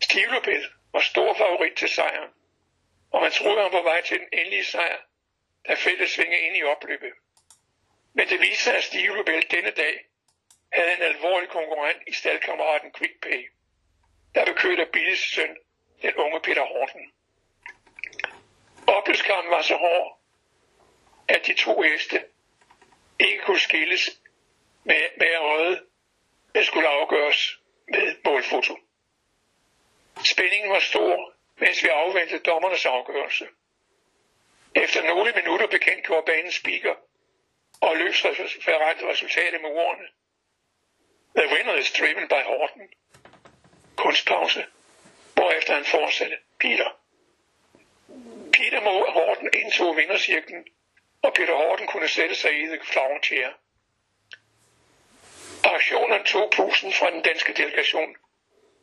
[0.02, 2.30] Stivlopel var stor favorit til sejren,
[3.12, 4.98] og man troede, han var på vej til den endelige sejr,
[5.68, 7.14] da feltet svinge ind i opløbet.
[8.14, 10.06] Men det viste sig, at Steve Rebell denne dag
[10.74, 13.52] havde en alvorlig konkurrent i staldkammeraten Quick Pay,
[14.36, 15.58] der blev kørt af Billis søn,
[16.02, 17.12] den unge Peter Horten.
[18.88, 20.20] Opløbskampen var så hård,
[21.28, 22.24] at de to heste
[23.20, 24.10] ikke kunne skilles
[24.84, 25.86] med, med øjet, røde,
[26.56, 28.78] det skulle afgøres med målfoto.
[30.24, 31.31] Spændingen var stor,
[31.62, 33.48] mens vi afventede dommernes afgørelse.
[34.76, 36.96] Efter nogle minutter bekendtgjorde banens speaker
[37.82, 40.08] og løbsreferent resultatet med ordene.
[41.36, 42.88] The winner is driven by Horton.
[43.96, 44.66] Kunstpause,
[45.34, 46.38] hvorefter han fortsatte.
[46.60, 46.90] Peter.
[48.54, 50.68] Peter Mo Horton indtog vindercirklen,
[51.22, 53.50] og Peter Horton kunne sætte sig i the flower chair.
[55.64, 58.16] Aktionen tog pusten fra den danske delegation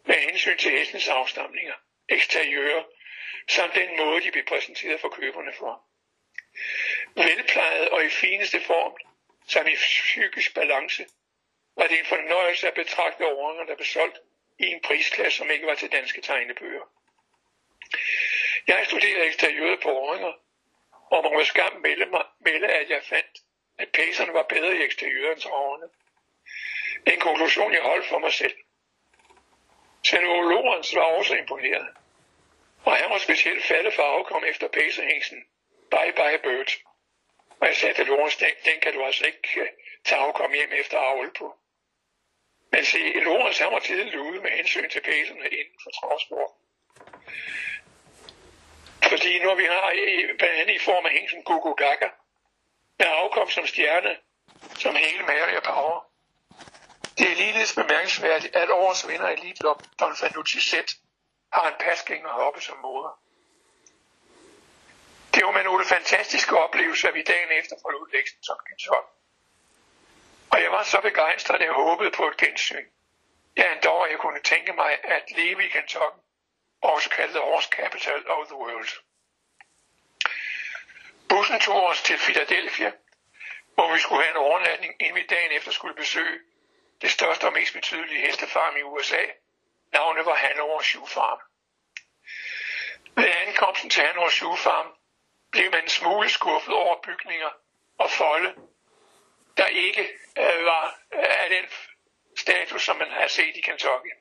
[0.04, 1.74] med hensyn til hestens afstamninger,
[2.08, 2.84] eksteriører,
[3.48, 5.84] samt den måde, de blev præsenteret for køberne for.
[7.14, 8.96] Velplejet og i fineste form,
[9.46, 11.06] som i psykisk balance,
[11.76, 14.18] var det en fornøjelse at betragte årene, der blev solgt
[14.58, 16.82] i en prisklasse, som ikke var til danske tegnebøger.
[18.66, 20.32] Jeg studerede eksteriøret på åringer,
[21.10, 23.38] og må med skam melde, mig, melde, at jeg fandt,
[23.78, 25.88] at pæserne var bedre i eksteriøret end årene.
[27.06, 28.56] En konklusion, jeg holdt for mig selv.
[30.08, 31.88] Svend Lorentz var også imponeret.
[32.84, 35.44] Og han var specielt faldet for afkom efter pæsehængsen.
[35.90, 36.70] Bye bye bird.
[37.60, 39.66] Og jeg sagde til Lorenz, den, den kan du altså ikke uh,
[40.04, 41.56] tage afkom hjem efter avl på.
[42.72, 46.50] Men se, Lorenz han var tidligt ude med hensyn til pæserne inden for transport.
[49.08, 52.08] Fordi når vi har i, blandt andet i form af hængsen Gugu Gaga,
[53.00, 54.16] der afkom som stjerne,
[54.78, 56.07] som hele Maria Power,
[57.18, 59.62] det er ligeledes bemærkelsesværdigt, at årets vinder i Elite
[60.00, 60.94] Don Fanucci Sæt
[61.52, 63.20] har en pasgænger hoppe som moder.
[65.34, 69.12] Det var med nogle fantastiske oplevelser, at vi dagen efter forlod Lexington Kentucky.
[70.50, 72.86] Og jeg var så begejstret, at jeg håbede på et gensyn.
[73.56, 76.18] Ja, endda jeg kunne tænke mig at leve i Kentucky,
[76.82, 78.92] også kaldet Horse Capital of the World.
[81.28, 82.92] Bussen tog os til Philadelphia,
[83.74, 86.38] hvor vi skulle have en overnatning, inden vi dagen efter skulle besøge
[87.00, 89.24] det største og mest betydelige hestefarm i USA.
[89.92, 91.40] Navnet var Hanover Shoe Farm.
[93.14, 94.94] Ved ankomsten til Hanover Shoe Farm
[95.50, 97.50] blev man en smule skuffet over bygninger
[97.98, 98.54] og folde,
[99.56, 100.08] der ikke
[100.38, 101.64] øh, var af den
[102.36, 104.12] status, som man havde set i Kentucky.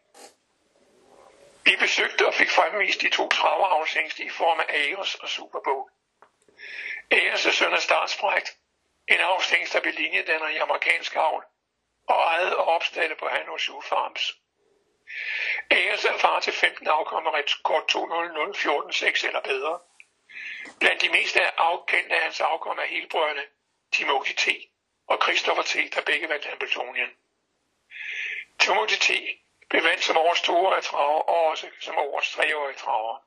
[1.63, 5.91] Vi besøgte og fik fremvist de to traveravlshængste i form af Ares og Superbowl.
[7.11, 8.51] Ares er søn af Starsprite,
[9.07, 11.43] en avlshængst, der blev linjedanner i amerikansk avl,
[12.07, 14.37] og ejede og opstillet på Hanno Farms.
[15.69, 19.79] Ayers er far til 15 afkommer rekord 200 6 eller bedre.
[20.79, 23.41] Blandt de mest afkendte af hans afkommer er helbrødrene
[23.91, 24.47] Timothy T.
[25.07, 27.09] og Christopher T., der begge vandt Hamiltonien.
[28.59, 29.09] Timothy T.
[29.69, 33.17] blev vandt som årets toårige traver og også som årets treårige traver.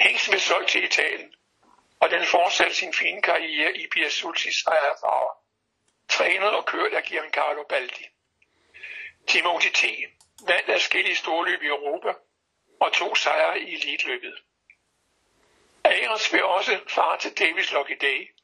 [0.00, 1.34] Hængsen blev solgt til Italien,
[2.00, 5.43] og den fortsatte sin fine karriere i Biasultis ejerfarver
[6.08, 8.04] trænet og kørt af Giancarlo Baldi.
[9.26, 9.84] Timothy T.
[10.46, 12.14] vandt adskillige storløb i Europa
[12.80, 14.34] og to sejre i elitløbet.
[15.84, 18.34] Ares vil også far til Davis Lucky Day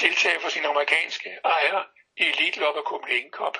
[0.00, 1.84] deltage for sin amerikanske ejer
[2.16, 3.58] i Elite og Copenhagen Cup.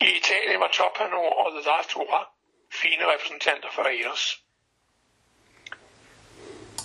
[0.00, 2.26] I Italien var Topano og The Last Hurrah
[2.72, 4.42] fine repræsentanter for Ayers.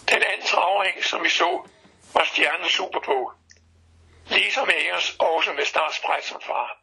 [0.10, 1.70] Den anden travring, som vi så,
[2.14, 3.32] var Stjernen Super på,
[4.30, 6.78] Ligesom Agers også med startspræt som far.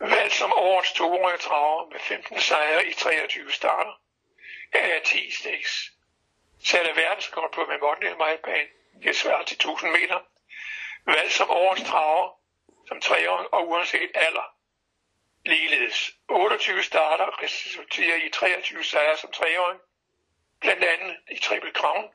[0.00, 4.00] Valgt som årets toårige traver med 15 sejre i 23 starter,
[4.72, 5.92] er 10 stiks.
[6.64, 8.68] Satte verdenskort på Memorial Mile
[9.02, 10.20] det svarer til 1000 meter.
[11.04, 12.40] Valgt som årets traver,
[12.88, 14.54] som treåring og uanset alder.
[15.44, 19.80] Ligeledes 28 starter resulterer i 23 sejre som treåring,
[20.60, 22.10] blandt andet i Triple Crown,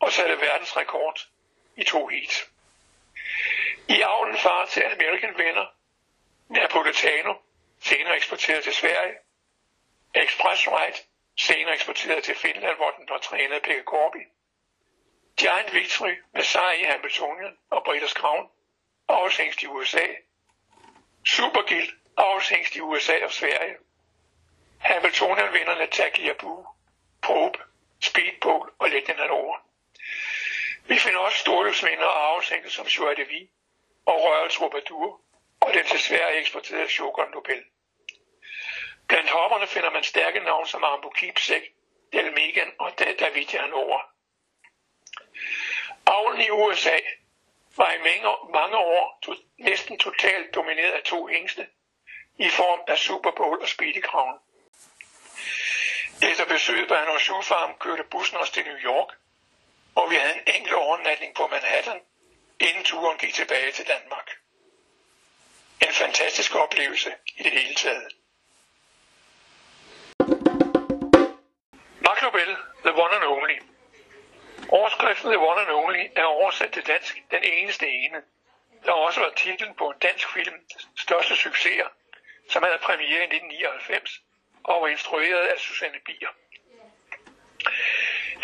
[0.00, 1.20] og satte verdensrekord
[1.76, 2.49] i to heats.
[3.88, 5.66] I avlen far til American Venner,
[6.48, 7.34] Napolitano,
[7.80, 9.14] senere eksporteret til Sverige,
[10.14, 10.98] Express Ride,
[11.38, 14.28] senere eksporteret til Finland, hvor den var trænet Pekka Corby,
[15.36, 18.50] Giant Victory med sejr i Hamiltonien og Britters Crown,
[19.08, 20.06] afhængst i USA,
[21.26, 23.76] Supergild, afhængst i USA og Sverige,
[24.78, 26.64] Hamiltonian-vinderne Taki Abu,
[27.22, 27.58] Probe,
[28.00, 29.69] Speedboat og Legend over.
[30.90, 33.48] Vi finder også storløbsvinder og arvesænke som Joie de Vie
[34.06, 35.20] og Royal Troubadour
[35.60, 37.64] og den til Sverige eksporterede Shogun Nobel.
[39.08, 41.62] Blandt hopperne finder man stærke navne som Armbo Kipsek,
[42.12, 44.00] Del Megan og David over.
[46.06, 46.98] Avlen i USA
[47.76, 47.98] var i
[48.52, 51.66] mange, år to, næsten totalt domineret af to hængste
[52.38, 54.38] i form af Super Bowl og Speedy Crown.
[56.22, 57.12] Efter besøget på Anna
[57.42, 59.19] Farm kørte bussen os til New York,
[60.00, 62.00] og vi havde en enkelt overnatning på Manhattan,
[62.60, 64.28] inden turen gik tilbage til Danmark.
[65.86, 68.08] En fantastisk oplevelse i det hele taget.
[72.06, 73.58] Mark Nobel, The One and Only.
[74.68, 78.22] Overskriften The One and Only er oversat til dansk Den Eneste Ene,
[78.84, 80.54] der også var titlen på en dansk film
[80.96, 81.88] største succeser,
[82.48, 84.20] som havde premiere i 1999
[84.64, 86.28] og var instrueret af Susanne Bier.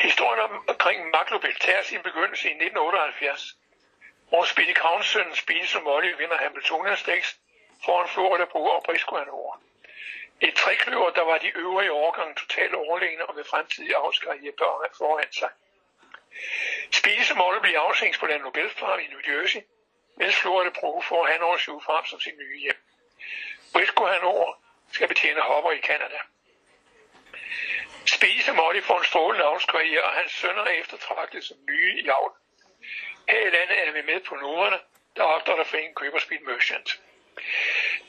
[0.07, 3.57] Historien om, omkring Maglobel tager sin begyndelse i 1978,
[4.29, 7.39] hvor Speedy Crowns søn Speedy som Molly vinder Hamiltonia Stakes
[7.85, 9.63] foran Florida Bro og Briscoe over.
[10.41, 14.53] Et trekløver, der var de øvrige overgang totalt overlegne og med fremtidige avlskarriere
[14.99, 15.51] foran sig.
[16.93, 19.61] Speedy som Molly bliver afsænkt på den Nobelfarm i New Jersey,
[20.17, 22.81] mens Florida Bro får han over syv frem som sin nye hjem.
[23.73, 24.55] Briscoe over
[24.93, 26.19] skal betjene hopper i Canada.
[28.07, 32.33] Spise Molly for en strålende avlskarriere, og hans sønner er eftertragtet som nye i avl.
[33.29, 34.79] Her i landet er vi med på noderne,
[35.17, 37.01] der opdrætter foreningen Køber Speed Merchant.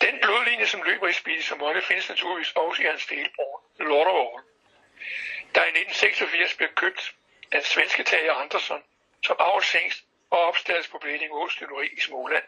[0.01, 4.13] Den blodlinje, som løber i Spise Molly, findes naturligvis også i hans delbror, Lord of
[4.13, 4.43] All.
[5.55, 7.15] Der i 1986 blev købt
[7.51, 8.83] af svenske Tage Andersson
[9.25, 12.43] som avlsængst og opstilles på Bleding Åstøtteri i Småland.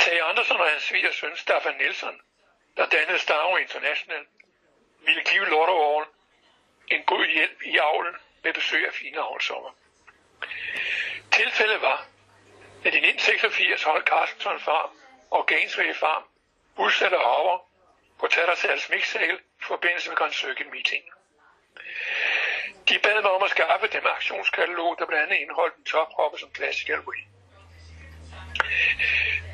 [0.00, 2.20] Tage Andersson og hans svigersøn Staffan Nielsen,
[2.76, 4.26] der dannede Star International,
[5.06, 6.08] ville give Lotteåren
[6.88, 9.70] en god hjælp i avlen med besøg af fine avlsommer.
[11.32, 12.06] Tilfældet var,
[12.84, 14.90] at i 1986 holdt Carstensen Farm
[15.30, 16.24] og Gainesville Farm
[16.76, 17.58] udsatte hopper
[18.20, 21.04] på Tattersals mixsale i forbindelse med Grand Circuit Meeting.
[22.88, 26.54] De bad mig om at skaffe dem aktionskatalog, der blandt andet indeholdt en tophoppe som
[26.54, 27.20] Classical Way.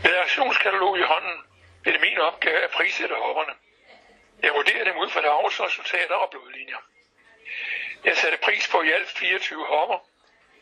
[0.03, 1.39] Med aktionskatalog i hånden
[1.83, 3.55] blev det min opgave at prissætte hopperne.
[4.43, 6.83] Jeg vurderede dem ud fra deres resultater og blodlinjer.
[8.05, 9.99] Jeg satte pris på i alt 24 hopper,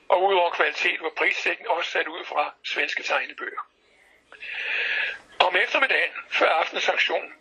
[0.08, 3.60] og udover kvalitet var prissækken også sat ud fra svenske tegnebøger.
[5.40, 7.32] Om eftermiddagen, før aftenens aktion,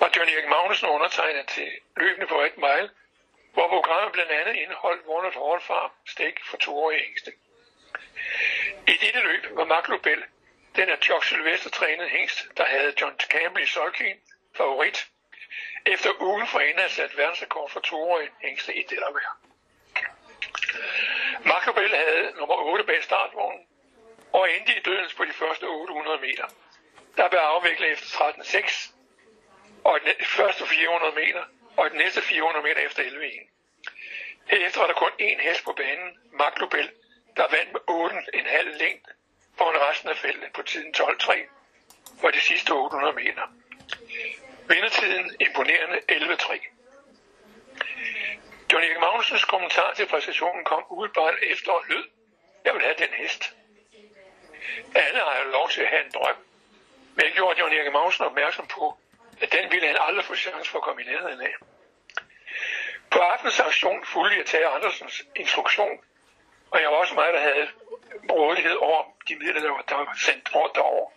[0.00, 2.90] var John Erik Magnussen undertegnet til løbende på et mile,
[3.52, 7.32] hvor programmet blandt andet indeholdt Warner Hall Farm stik for toårige hængste.
[8.86, 10.24] I dette løb var Mark Lubell,
[10.76, 14.16] den af Jock Sylvester trænet hængst, der havde John Campbell i Solkin,
[14.56, 15.08] favorit,
[15.86, 19.34] efter ugen for ende at sat verdensrekord for toårige hængste i Delaware.
[21.44, 23.66] Macabell havde nummer 8 bag startvognen
[24.32, 26.44] og endte i dødens på de første 800 meter.
[27.16, 28.92] Der blev afviklet efter 13.6
[29.84, 31.44] og den første 400 meter
[31.76, 33.50] og den næste 400 meter efter 11.1.
[34.46, 36.90] Herefter var der kun én hest på banen, Maglobel,
[37.36, 39.10] der vandt med 8,5 længde
[39.58, 41.38] foran resten af feltet på tiden 12.3
[42.20, 43.42] for de sidste 800 meter.
[44.70, 46.70] Vindertiden imponerende 11-3.
[48.72, 52.04] John Erik Magnusens kommentar til præstationen kom umiddelbart efter og lød.
[52.64, 53.54] Jeg vil have den hest.
[54.94, 56.36] Alle har jo lov til at have en drøm.
[57.14, 58.98] Men jeg gjorde John Erik Magnusen opmærksom på,
[59.40, 61.54] at den ville han aldrig få chance for at komme i nærheden af.
[63.10, 66.04] På aftens aktion fulgte jeg tage Andersens instruktion,
[66.70, 67.68] og jeg var også mig, der havde
[68.30, 71.10] rådighed over de midler, der var, der var sendt rundt derovre.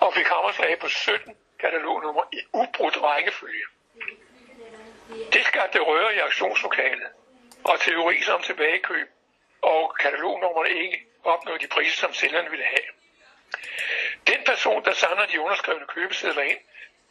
[0.00, 3.64] Og fik hammerslag på 17 katalognummer i ubrudt rækkefølge.
[5.32, 7.08] Det skabte røre i aktionslokalet,
[7.64, 9.08] og teori som tilbagekøb,
[9.62, 12.88] og katalognummerne ikke opnåede de priser, som sælgerne ville have.
[14.26, 16.58] Den person, der samler de underskrevne købesedler ind,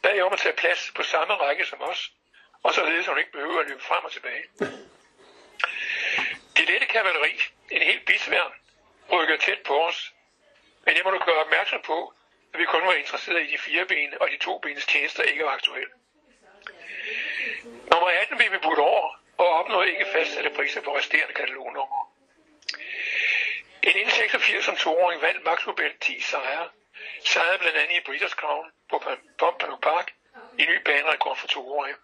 [0.02, 2.12] bad om at tage plads på samme række som os,
[2.62, 4.44] og således hun ikke behøver at løbe frem og tilbage.
[6.56, 7.40] Det lette kavaleri,
[7.70, 8.52] en helt bisværn,
[9.12, 10.12] rykker tæt på os,
[10.84, 12.12] men jeg må du gøre opmærksom på,
[12.56, 15.44] at vi kun var interesseret i de fire ben, og de to benes tjenester ikke
[15.44, 15.92] var aktuelle.
[17.64, 22.12] Nummer 18 blev vi budt over, og opnåede ikke fastsatte priser på resterende katalognummer.
[23.82, 26.68] En 86 som toåring vandt Max Nobel 10 sejre,
[27.24, 29.02] sejrede blandt andet i British Crown på
[29.38, 30.12] Pompano Park
[30.58, 31.94] i ny banerekord for toårige.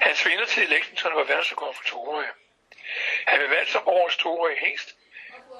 [0.00, 2.30] Hans vindertid i Lexington var verdensrekord for toårige.
[3.26, 4.96] Han blev valgt som årets toårige hængst.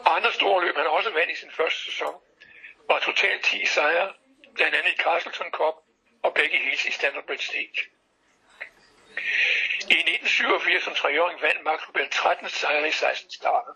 [0.04, 2.22] Andre store løb han også vandt i sin første sæson
[2.88, 4.12] var totalt 10 sejre,
[4.54, 5.74] blandt andet i Castleton Cup
[6.22, 7.78] og begge heats i Standard Bridge Stage.
[9.90, 13.74] I 1987 som treåring vandt Max Lubell 13 sejre i 16 starter.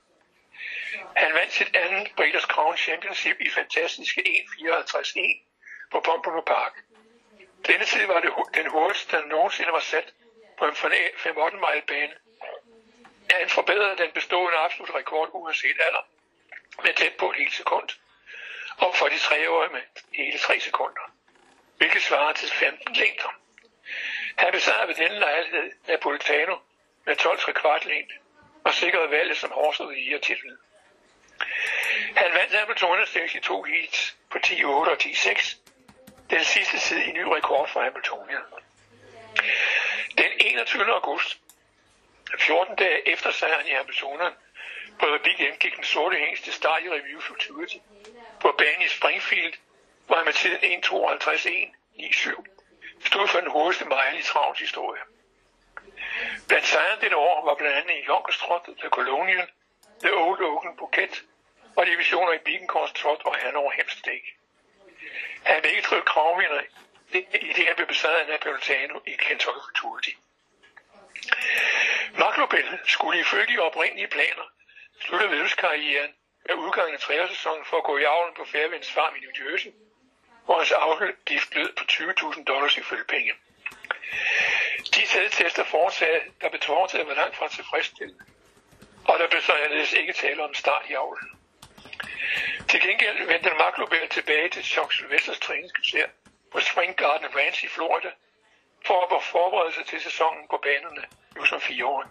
[1.16, 6.74] Han vandt sit andet Breeders' Crown Championship i fantastiske 1.54.1 på Pompano Park.
[7.66, 10.14] Denne tid var det den hurtigste, der nogensinde var sat
[10.58, 12.14] på en 5-8 mile bane.
[13.30, 16.04] Han forbedrede den bestående absolut rekord uanset alder
[16.84, 17.88] med tæt på et helt sekund,
[18.78, 19.80] og for de tre år med
[20.12, 21.12] hele tre sekunder,
[21.76, 23.34] hvilket svarer til 15 længder.
[24.36, 26.56] Han besejrede ved denne lejlighed Napolitano
[27.06, 28.14] med 12 kvart længde
[28.64, 30.58] og sikrede valget som hårdstået i titlen.
[32.16, 35.56] Han vandt Hamilton Stage i to heats på 10.8 og 10.6,
[36.30, 38.38] den sidste tid i ny rekord for Hamiltonia.
[40.18, 40.92] Den 21.
[40.94, 41.38] august,
[42.38, 44.32] 14 dage efter sejren i Hamiltonien,
[44.98, 47.76] på Big M gik den sorte hængst til start i Review Futurity
[48.42, 49.54] på banen i Springfield,
[50.06, 52.44] hvor han med tiden 1.52.1.97
[53.04, 55.00] stod for den hurtigste mile i travls historie.
[56.48, 58.44] Blandt sejren dette år var blandt andet i Yonkers
[58.80, 59.48] The Colonial,
[60.02, 61.22] The Old Oaken Bouquet
[61.76, 64.20] og divisioner i Beacon Trot og Hanover Hempstead.
[65.44, 66.60] Han er ikke trygt kravvinder
[67.12, 70.10] i det, han blev besejret af Napolitano i Kentucky Futurity.
[72.18, 74.52] Mark Lobel skulle ifølge de oprindelige planer
[75.00, 76.14] slutte vedløbskarrieren
[76.46, 79.70] med udgangen af trænersæsonen for at gå i avlen på Fairwinds farm i New Jersey,
[80.44, 83.32] hvor hans afgift lød på 20.000 dollars i følgepenge.
[84.94, 88.24] De sædtester foretaget, der blev foretaget var langt fra tilfredsstillende,
[89.04, 91.30] og der blev således ikke tale om start i avlen.
[92.68, 96.08] Til gengæld vendte Mark tilbage til Chuck Sylvesters træningskvarter
[96.52, 98.10] på Spring Garden Ranch i Florida,
[98.86, 101.04] for at forberede sig til sæsonen på banerne
[101.36, 102.04] nu som fire år.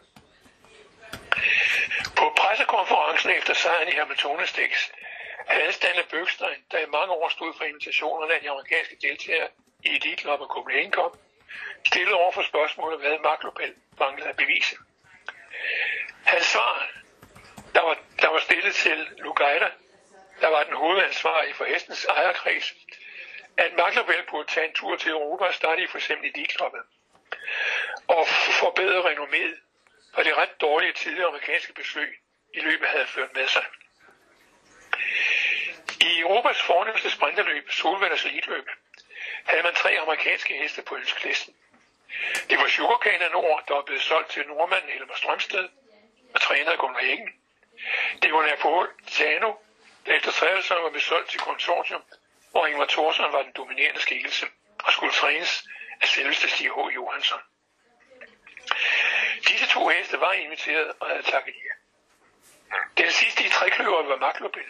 [2.21, 4.91] På pressekonferencen efter sejren i Hamilton Sticks
[5.47, 9.47] havde Stanley Bøgstein, der i mange år stod for invitationerne af de amerikanske deltagere
[9.83, 11.13] i Elite Club og Copenhagen Cup,
[11.85, 13.43] stillet over for spørgsmålet, hvad Mark
[13.99, 14.75] manglede at bevise.
[16.25, 16.87] Hans svar,
[17.75, 19.69] der var, der var stillet til Lugaida,
[20.41, 22.73] der var den hovedansvarlige for hestens ejerkreds,
[23.57, 26.53] at Mark Lobel burde tage en tur til Europa og starte i for eksempel Elite
[26.55, 26.73] Club
[28.07, 28.27] og
[28.59, 29.70] forbedre renomméet
[30.13, 32.19] og det ret dårlige tidligere amerikanske besøg
[32.53, 33.65] i løbet havde ført med sig.
[36.01, 38.67] I Europas fornemmeste sprinterløb, Solvanders Eliteløb,
[39.45, 41.55] havde man tre amerikanske heste på ønskelisten.
[42.49, 45.69] Det var Sugarcane Nord, der var blevet solgt til nordmanden Helmer Strømsted
[46.33, 47.29] og træner Gunnar Eggen.
[48.21, 49.53] Det var Napolitano,
[50.05, 52.03] der efter tre var blevet solgt til konsortium,
[52.51, 54.45] hvor Ingvar Thorsson var den dominerende skikkelse
[54.83, 55.63] og skulle trænes
[56.01, 56.77] af selveste Stig H.
[56.95, 57.39] Johansson.
[59.47, 61.73] Disse to heste var inviteret og havde takket ja.
[62.97, 64.63] Den sidste i trekløveret var Maklobel.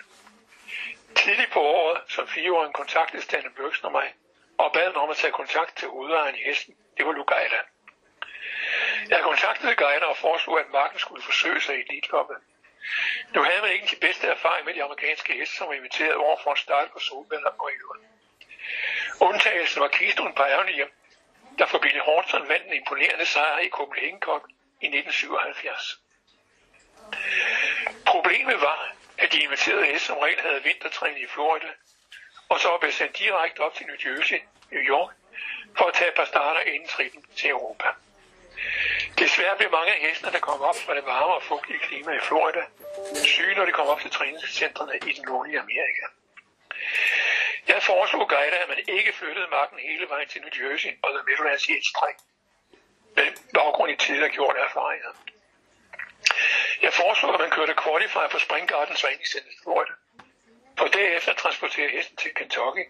[1.15, 4.13] Tidligt på året, som fireåren, kontaktede Stanley Børksen og mig,
[4.57, 6.75] og bad om at tage kontakt til hovedejeren i hesten.
[6.97, 7.59] Det var Lugaida.
[9.09, 12.37] Jeg kontaktede Geiner og foreslog, at Marken skulle forsøge sig i elitloppet.
[13.33, 16.37] Nu havde man ikke de bedste erfaring med de amerikanske heste, som var inviteret over
[16.43, 18.01] for at starte på Solvælder og Øveren.
[19.19, 20.87] Undtagelsen var Keystone Pioneer,
[21.57, 24.41] der for Billy Horton vandt en imponerende sejr i Copenhagen Cup
[24.81, 25.99] i 1977.
[28.05, 31.71] Problemet var, at de inviterede heste som regel havde vintertræning i Florida,
[32.49, 34.39] og så blev sendt direkte op til New Jersey,
[34.71, 35.11] New York,
[35.77, 37.87] for at tage et par starter inden tritten til Europa.
[39.19, 42.19] Desværre blev mange af hestene, der kom op fra det varme og fugtige klima i
[42.19, 42.63] Florida,
[43.23, 46.05] syge, når de kom op til træningscentrene i den nordlige Amerika.
[47.67, 51.23] Jeg foreslog Geida, at man ikke flyttede marken hele vejen til New Jersey og The
[51.27, 52.15] Midlands i et stræk,
[53.81, 55.11] baggrund i tidligere gjorte erfaringer.
[56.81, 59.93] Jeg foreslog, at man kørte Qualify på Spring Gardens Center i Florida,
[60.77, 62.85] og derefter transportere hesten til Kentucky,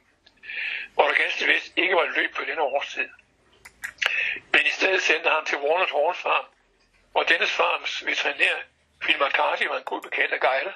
[0.93, 3.09] hvor der ganske vist ikke var løb på denne årstid.
[4.53, 6.45] Men i stedet sendte han til Walnut Hall Farm,
[7.11, 8.57] hvor dennes farms veterinær
[9.01, 10.73] Phil McCarthy var en god bekendt af guider,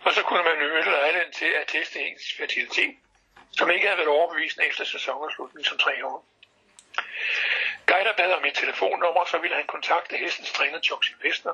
[0.00, 2.94] og så kunne man øge lejligheden til at teste hendes fertilitet,
[3.58, 6.24] som ikke havde været overbevisende efter sæsonens slutning som tre år.
[7.86, 11.52] Guider bad om et telefonnummer, så ville han kontakte hestens træner Chuck Sylvester,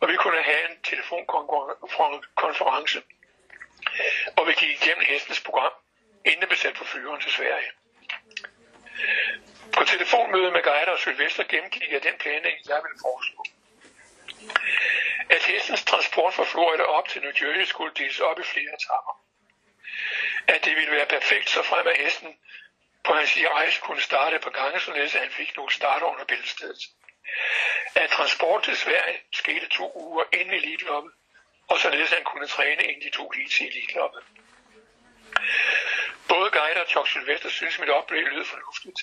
[0.00, 3.02] og vi kunne have en telefonkonference,
[4.36, 5.72] og vi gik igennem hestens program,
[6.24, 7.70] inden det blev sat på flyveren til Sverige.
[9.72, 13.44] På telefonmødet med Guider og Sylvester gennemgik jeg den planlægning, jeg ville foreslå.
[15.30, 19.14] At hestens transport fra Florida op til New Jersey skulle deles op i flere etapper.
[20.48, 22.38] At det ville være perfekt, så frem af hesten
[23.04, 26.82] på hans rejse kunne starte på gange, således at han fik nogle starter under bæltestedet.
[27.94, 31.12] At transport til Sverige skete to uger inden elitloppet,
[31.68, 34.22] og således at han kunne træne inden de to heats i elitloppet.
[36.28, 39.00] Både guide og Chuck Sylvester synes, mit oplæg lød fornuftigt.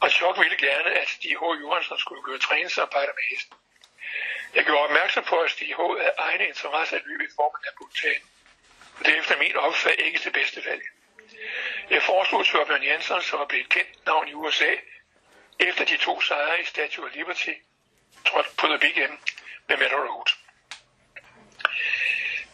[0.00, 1.42] Og Chuck ville gerne, at Stig H.
[1.62, 3.56] Johansson skulle gøre træningsarbejde med hesten.
[4.54, 5.80] Jeg gjorde opmærksom på, at Stig H.
[6.00, 8.20] havde egne interesse at løbe i formen af Bhutan.
[8.98, 10.82] Det er efter min opfattelse ikke det bedste valg.
[11.90, 14.74] Jeg foreslog Torbjørn Jensen, som er blevet kendt navn i USA,
[15.58, 17.54] efter de to sejre i Statue of Liberty,
[18.24, 19.18] trådt på The Big M
[19.68, 20.30] med Meadow Road.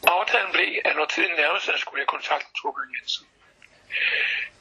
[0.07, 3.27] Aftalen blev, at når tiden nærmede sig, skulle jeg kontakte Torbjørn Jensen.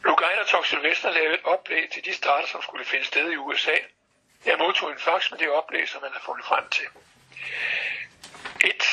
[0.04, 3.36] Lugain og Tok Sylvester lavede et oplæg til de starter, som skulle finde sted i
[3.36, 3.76] USA.
[4.46, 6.88] Jeg modtog en fax med det oplæg, som man har fundet frem til.
[8.66, 8.84] Et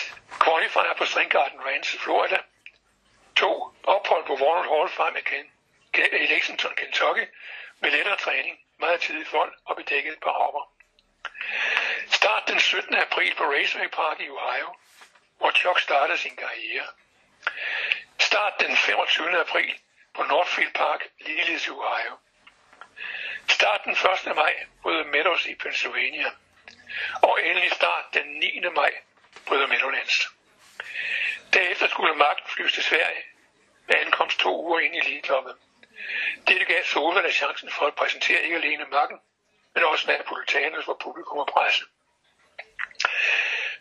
[0.45, 2.39] Qualifier på Stringgarden Garden i Florida.
[3.37, 5.17] To Ophold på Warren Hall Farm
[5.99, 7.27] i Lexington, Kentucky,
[7.81, 10.73] med lettere træning, meget tidlig fold og bedækket på hopper.
[12.11, 12.95] Start den 17.
[12.95, 14.75] april på Raceway Park i Ohio,
[15.39, 16.87] hvor Chuck startede sin karriere.
[18.19, 19.41] Start den 25.
[19.41, 19.75] april
[20.15, 22.17] på Northfield Park, ligeledes i Ohio.
[23.49, 24.37] Start den 1.
[24.37, 26.31] maj på The Meadows i Pennsylvania.
[27.23, 28.61] Og endelig start den 9.
[28.75, 28.93] maj
[29.47, 30.29] på The Meadowlands.
[31.53, 33.23] Derefter skulle magten flyves til Sverige
[33.87, 35.57] med ankomst to uger ind i ligekloppet.
[36.47, 39.21] Dette gav Solvand chancen for at præsentere ikke alene magten,
[39.75, 41.85] men også Napolitanus for publikum og presse.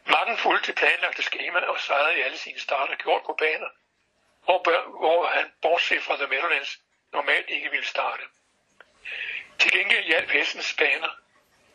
[0.07, 3.69] Marken fulgte det planlagte schema og sejrede i alle sine starter gjort på baner,
[4.43, 4.59] hvor,
[4.99, 6.79] hvor han, bortset fra The Meadowlands,
[7.13, 8.23] normalt ikke ville starte.
[9.59, 11.09] Til gengæld hjalp hestens baner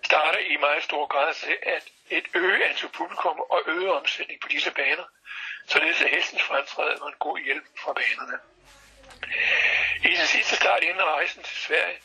[0.05, 4.49] starter i meget stor grad til at et øge antal publikum og øge omsætning på
[4.49, 5.05] disse baner,
[5.69, 8.39] således at hestens fremtræden var en god hjælp fra banerne.
[10.05, 11.99] I sin sidste start inden rejsen til Sverige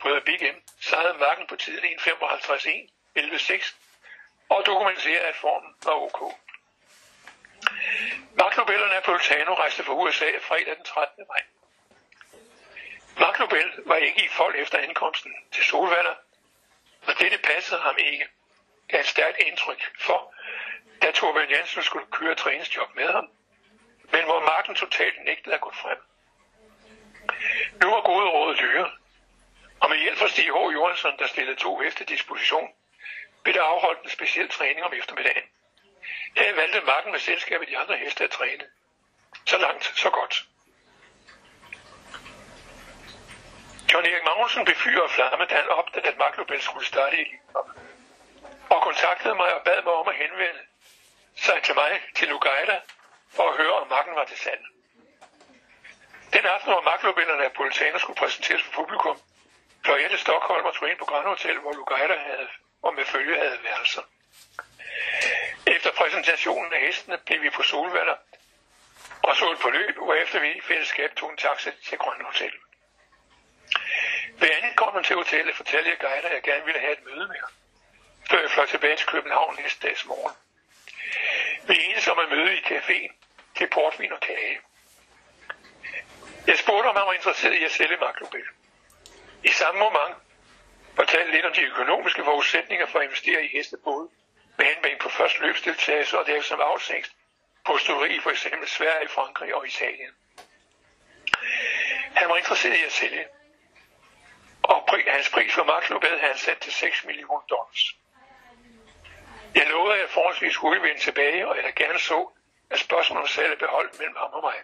[0.00, 3.74] på The Big M sejrede Marken på tiden 1.55.1, 11.6
[4.48, 6.34] og dokumenterede, at formen var ok.
[8.34, 11.24] Magnobel og Napolitano rejste fra USA fredag den 13.
[11.28, 11.42] maj.
[13.18, 16.14] Magnobel var ikke i fold efter ankomsten til Solvalder,
[17.06, 18.28] og dette passede ham ikke.
[18.90, 20.34] Det et stærkt indtryk for,
[21.02, 23.28] da Torbjørn Jensen skulle køre træningsjob med ham,
[24.12, 25.98] men hvor Marken totalt nægtede at gå frem.
[27.82, 28.90] Nu var gode råd dyre,
[29.80, 30.56] og med hjælp fra Stig H.
[30.74, 32.68] Johansson, der stillede to efter disposition,
[33.42, 35.42] blev der afholdt en speciel træning om eftermiddagen.
[36.36, 38.64] Her valgte Marken med selskabet de andre heste at træne.
[39.46, 40.44] Så langt, så godt.
[43.92, 47.20] John Erik Magnussen blev fyr og flamme, da han opdagede, at Maglobel skulle starte i
[47.20, 47.74] Elitloppet.
[48.70, 50.60] Og kontaktede mig og bad mig om at henvende
[51.36, 52.80] sig til mig til Lugaida
[53.30, 54.71] for at høre, om Marken var til salg.
[56.32, 59.20] Den aften, hvor Maglobel af Napolitaner skulle præsenteres for publikum,
[59.84, 62.48] fløj jeg til Stockholm og tog ind på Grand Hotel, hvor Lugaida havde,
[62.82, 64.02] og med følge havde værelser.
[65.66, 68.16] Efter præsentationen af hestene blev vi på Solvalder
[69.22, 72.52] og så et forløb, efter vi i fællesskab tog en taxa til Grønne Hotel.
[74.40, 77.36] Ved ankomsten til hotellet fortalte jeg guider, at jeg gerne ville have et møde med
[77.40, 77.50] ham,
[78.30, 80.36] før jeg fløj tilbage til København næste dags morgen.
[81.68, 83.12] Vi enes om at møde i caféen
[83.56, 84.60] til portvin og kage.
[86.46, 88.44] Jeg spurgte, om han var interesseret i at sælge Maglobel.
[89.44, 90.16] I samme moment
[90.96, 94.08] fortalte lidt om de økonomiske forudsætninger for at investere i hestebåde
[94.58, 97.12] med henblik på først løbsdeltagelse og derefter som afsængst
[97.66, 100.10] på ståeri for eksempel Sverige, Frankrig og Italien.
[102.14, 103.26] Han var interesseret i at sælge,
[104.62, 107.96] og hans pris for Max havde han sat til 6 millioner dollars.
[109.54, 112.28] Jeg lovede, at jeg forholdsvis skulle vende tilbage, og jeg gerne så,
[112.70, 114.56] at spørgsmålet om salget beholdt mellem ham og mig.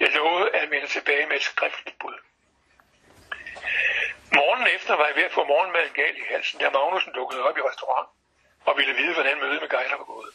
[0.00, 2.18] Jeg lovede at vende tilbage med et skriftligt bud.
[4.34, 7.58] Morgen efter var jeg ved at få morgenmaden galt i halsen, da Magnussen dukkede op
[7.58, 8.14] i restauranten
[8.64, 10.34] og ville vide, hvordan mødet med Geiler var gået.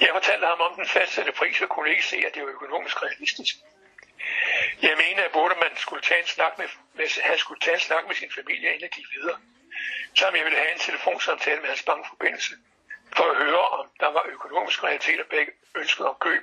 [0.00, 3.02] Jeg fortalte ham om den fastsatte pris og kunne ikke se, at det var økonomisk
[3.02, 3.54] realistisk.
[4.82, 7.80] Jeg mener, at både man skulle tage en snak med, med, han skulle tage en
[7.80, 9.38] snak med sin familie, inden jeg gik videre.
[10.14, 12.54] Samt jeg ville have en telefonsamtale med hans bankforbindelse,
[13.16, 16.42] for at høre, om der var økonomiske realiteter bag ønsket om køb,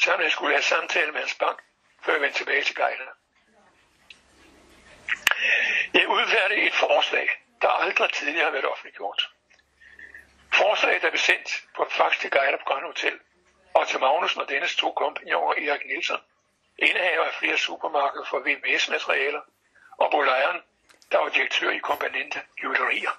[0.00, 1.58] så jeg skulle have samtale med hans bank,
[2.02, 3.12] før jeg vendte tilbage til Geiler.
[5.94, 7.28] Jeg udfærdede et forslag,
[7.62, 9.30] der aldrig tidligere har været offentliggjort.
[10.54, 13.18] Forslaget er besendt på fax til Geiler på Grønne Hotel
[13.74, 16.18] og til Magnus og dennes to kompagnoner Erik Nielsen,
[16.78, 19.40] indehaver af flere supermarkeder for VMS-materialer,
[19.98, 20.60] og Bo Lejren,
[21.12, 23.10] der var direktør i komponente Juvelerier.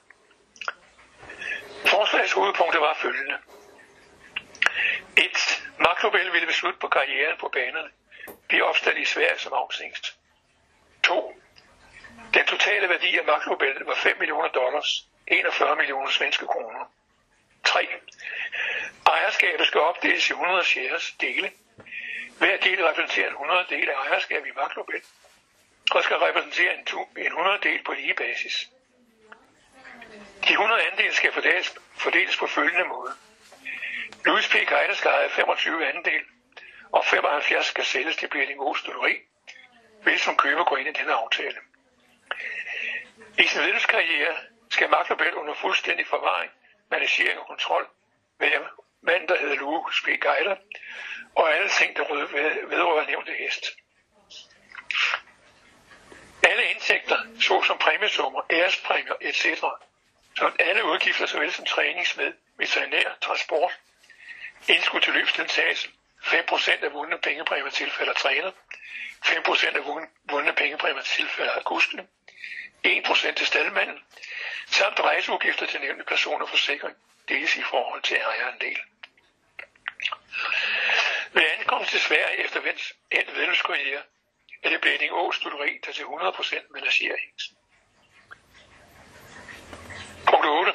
[1.86, 3.38] Forslagets hovedpunkter var følgende.
[5.18, 5.61] 1.
[5.88, 7.92] Maklobel ville beslutte på karrieren på banerne
[8.48, 10.18] blive opstillet i Sverige som afsængst.
[11.04, 11.36] 2.
[12.34, 16.92] Den totale værdi af Maklobel var 5 millioner dollars, 41 millioner svenske kroner.
[17.64, 17.88] 3.
[19.08, 21.52] Ejerskabet skal opdeles i 100 shares dele
[22.38, 25.02] Hver del repræsenterer en 100 del af ejerskab i Nobel.
[25.92, 28.70] og skal repræsentere en, en 100 del på lige basis.
[30.48, 33.14] De 100 andele skal fordeles, fordeles på følgende måde.
[34.26, 34.54] Louis P.
[34.68, 36.22] Kejler skal have 25 andel,
[36.92, 39.18] og 75 skal sælges til Bjerling Støtteri,
[40.04, 41.58] hvis som køber går ind i denne aftale.
[43.38, 44.36] I sin ledelseskarriere
[44.70, 46.52] skal Magderbæl under fuldstændig forvaring,
[46.92, 47.88] managering og kontrol
[48.40, 48.52] med
[49.02, 50.06] mand, der hedder Louis P.
[50.06, 50.56] Geiler,
[51.36, 52.04] og alle ting, der
[52.68, 53.66] vedrører nævnte hest.
[56.44, 59.46] Alle indtægter, såsom præmiesummer, ærespræmier etc.,
[60.36, 63.72] så alle udgifter, såvel som træningsmed, veterinær, transport,
[64.68, 65.90] indskud til løbsdeltagelse,
[66.22, 68.52] 5% af vundne pengepræmier tilfælder træner,
[69.26, 69.86] 5% af
[70.24, 72.08] vundne pengepræmier tilfælder kuskene,
[72.88, 74.00] 1% til staldmanden,
[74.66, 76.96] samt rejseudgifter til nævnte personer forsikring,
[77.30, 78.78] deles i forhold til ejerandel.
[81.34, 82.60] Ved ankomst til Sverige efter
[83.12, 84.02] endt vedløbskarriere
[84.64, 87.58] er det Blænding Ås studeri, der til 100% managerer hængsen.
[90.26, 90.74] Punkt 8.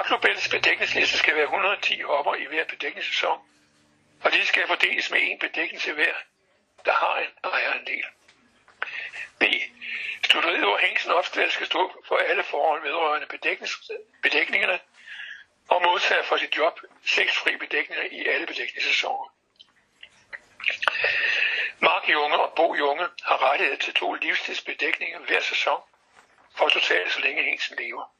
[0.00, 3.38] Maklubels bedækningsliste skal være 110 hopper i hver bedækningssæson,
[4.24, 6.14] og de skal fordeles med en bedækning hver,
[6.84, 8.04] der har en ejerandel.
[9.38, 9.42] B.
[10.24, 13.26] Studeriet, hvor hængsen opstillet skal stå for alle forhold vedrørende
[14.22, 14.78] bedækningerne,
[15.68, 19.34] og modtager for sit job seks fri bedækninger i alle bedækningssæsoner.
[21.78, 25.80] Mark Junge og Bo Junge har rettighed til to livstidsbedækninger hver sæson,
[26.56, 28.14] for totalt så længe hængsen lever.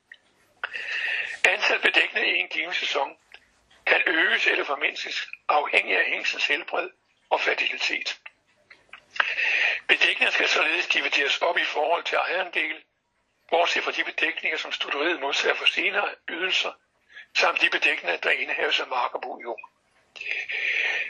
[1.44, 3.16] Antal bedækkende i en given sæson
[3.86, 6.90] kan øges eller formindskes afhængig af hængsens helbred
[7.30, 8.20] og fertilitet.
[9.88, 12.82] Bedækninger skal således divideres op i forhold til ejerandel,
[13.50, 16.72] bortset fra de bedækninger, som studeriet modtager for senere ydelser,
[17.36, 19.70] samt de bedækninger, der indehaves af mark og jord.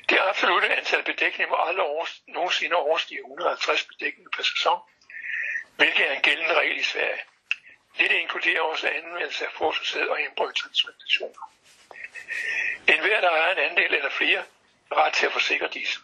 [0.09, 4.81] Det absolutte antal bedækninger må aldrig over, nogensinde overstige 150 bedækninger per sæson,
[5.77, 7.23] hvilket er en gældende regel i Sverige.
[7.99, 11.53] Dette inkluderer også anvendelse af forsøgsæd og indbrødtransplantationer.
[12.89, 14.45] En hver, der ejer en andel eller flere,
[14.93, 15.99] ret til at forsikre disse.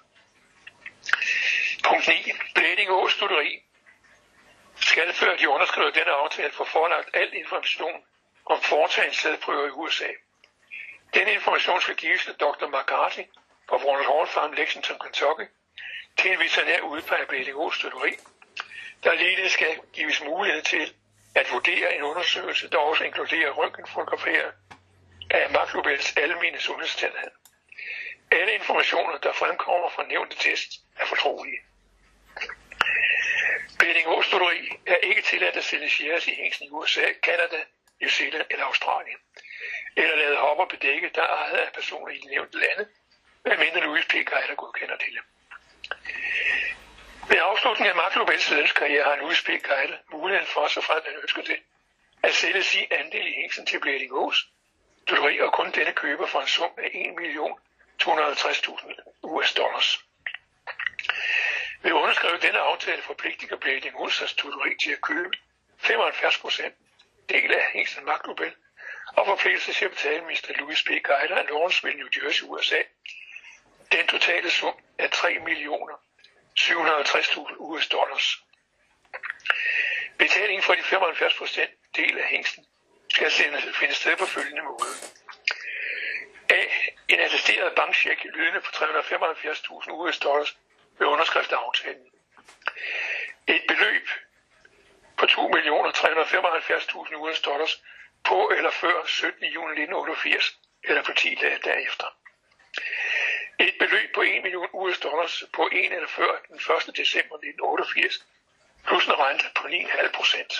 [1.84, 2.32] Punkt 9.
[2.54, 3.62] Blæding og studeri
[4.80, 8.04] skal før de underskriver denne aftale få forelagt al information
[8.46, 10.08] om foretagende sædprøver i USA.
[11.14, 12.66] Denne information skal gives til Dr.
[12.66, 13.24] McCarthy
[13.68, 15.46] på Ronald Hall Farm, Lexington, Kentucky,
[16.18, 18.12] til en veterinær udpeget Blæding og studeri,
[19.04, 20.94] der ligeledes skal gives mulighed til
[21.36, 24.52] at vurdere en undersøgelse, der også inkluderer røntgenfotografering
[25.30, 27.30] af Maklubels almene sundhedstilstand.
[28.30, 31.60] Alle informationer, der fremkommer fra nævnte test, er fortrolige.
[33.78, 34.06] Bænding
[34.86, 37.60] er ikke tilladt at sælge shares i hængsen i USA, Canada,
[38.00, 39.18] New Zealand eller Australien,
[39.96, 42.88] eller lade hopper bedække, der er ejet af personer i de nævnte lande,
[43.44, 44.12] medmindre Louis P.
[44.12, 45.18] Geiler godkender det.
[47.28, 49.46] Ved afslutningen af Max Nobels ledelseskarriere har Louis P.
[49.46, 51.58] Geiler muligheden for, så frem han ønsker det,
[52.22, 54.48] at sælge sin andel i Hengsen til Blæding Aarhus,
[55.40, 60.00] og kun denne køber for en sum af 1.250.000 US dollars.
[61.82, 65.36] Ved at underskrive denne aftale forpligtiger Blading Ulsers tutori til at købe
[65.78, 66.74] 75 procent
[67.28, 68.54] del af Hengsten Nobel
[69.16, 70.52] og forpligtelse til at betale Mr.
[70.58, 70.88] Louis B.
[70.88, 72.82] Geiler af Lawrenceville, New Jersey, USA.
[73.92, 76.05] Den totale sum er 3 millioner
[76.60, 78.42] 750.000 US dollars.
[80.18, 82.66] Betalingen for de 75 procent del af hængsten
[83.10, 83.30] skal
[83.80, 84.94] finde sted på følgende måde.
[86.50, 86.64] A.
[87.08, 90.56] En attesteret bankcheck lydende på 375.000 US dollars
[90.98, 92.06] ved underskrift af aftalen.
[93.46, 94.08] Et beløb
[95.16, 97.82] på 2.375.000 US dollars
[98.24, 99.44] på eller før 17.
[99.44, 102.15] juni 1988 eller på 10 dage derefter.
[103.58, 106.96] Et beløb på 1 million US dollars på en eller før den 1.
[106.96, 108.26] december 1988
[108.86, 110.52] plus en rente på 9,5 procent.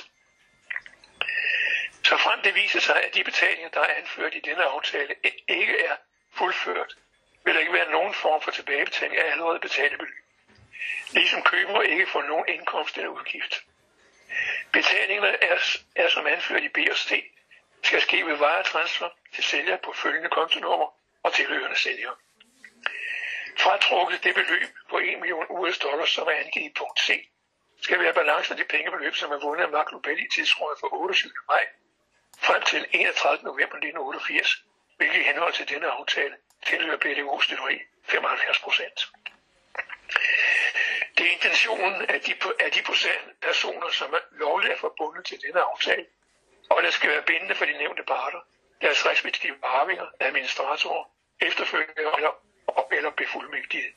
[2.04, 5.14] Så frem det viser sig, at de betalinger, der er anført i denne aftale,
[5.48, 5.96] ikke er
[6.34, 6.96] fuldført,
[7.44, 10.24] vil der ikke være nogen form for tilbagebetaling af allerede betalte beløb.
[11.12, 13.64] Ligesom køber ikke får nogen indkomst eller udgift.
[14.72, 15.58] Betalingerne er,
[15.96, 17.24] er som anført i B og C,
[17.82, 22.10] skal ske ved varetransfer til sælger på følgende kontonummer og tilhørende sælger.
[23.58, 27.28] Fratrukket det beløb på 1 million US dollars, som er angivet i punkt C,
[27.80, 30.88] skal være balance af de pengebeløb, som er vundet af Mark Nobel i tidsrådet for
[30.94, 31.32] 28.
[31.48, 31.66] maj
[32.38, 33.44] frem til 31.
[33.44, 34.64] november 1988,
[34.96, 36.36] hvilket i henhold til denne aftale
[36.66, 38.98] tilhører BDU's støtteri 75 procent.
[41.18, 42.82] Det er intentionen at de, at de
[43.42, 46.06] personer, som er lovligt er forbundet til denne aftale,
[46.70, 48.40] og der skal være bindende for de nævnte parter,
[48.80, 51.04] deres respektive arvinger, administratorer,
[51.40, 52.45] efterfølgende eller,
[52.96, 53.94] eller befuldmægtiget.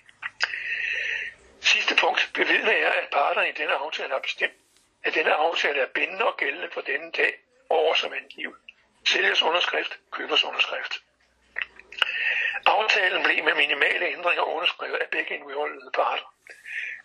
[1.61, 4.53] Sidste punkt bevidner jeg, at parterne i denne aftale har bestemt,
[5.03, 7.33] at denne aftale er bindende og gældende for denne dag
[7.69, 8.55] over som angivet.
[9.05, 11.03] Sælgers underskrift, købers underskrift.
[12.65, 16.33] Aftalen blev med minimale ændringer underskrevet af begge involverede parter,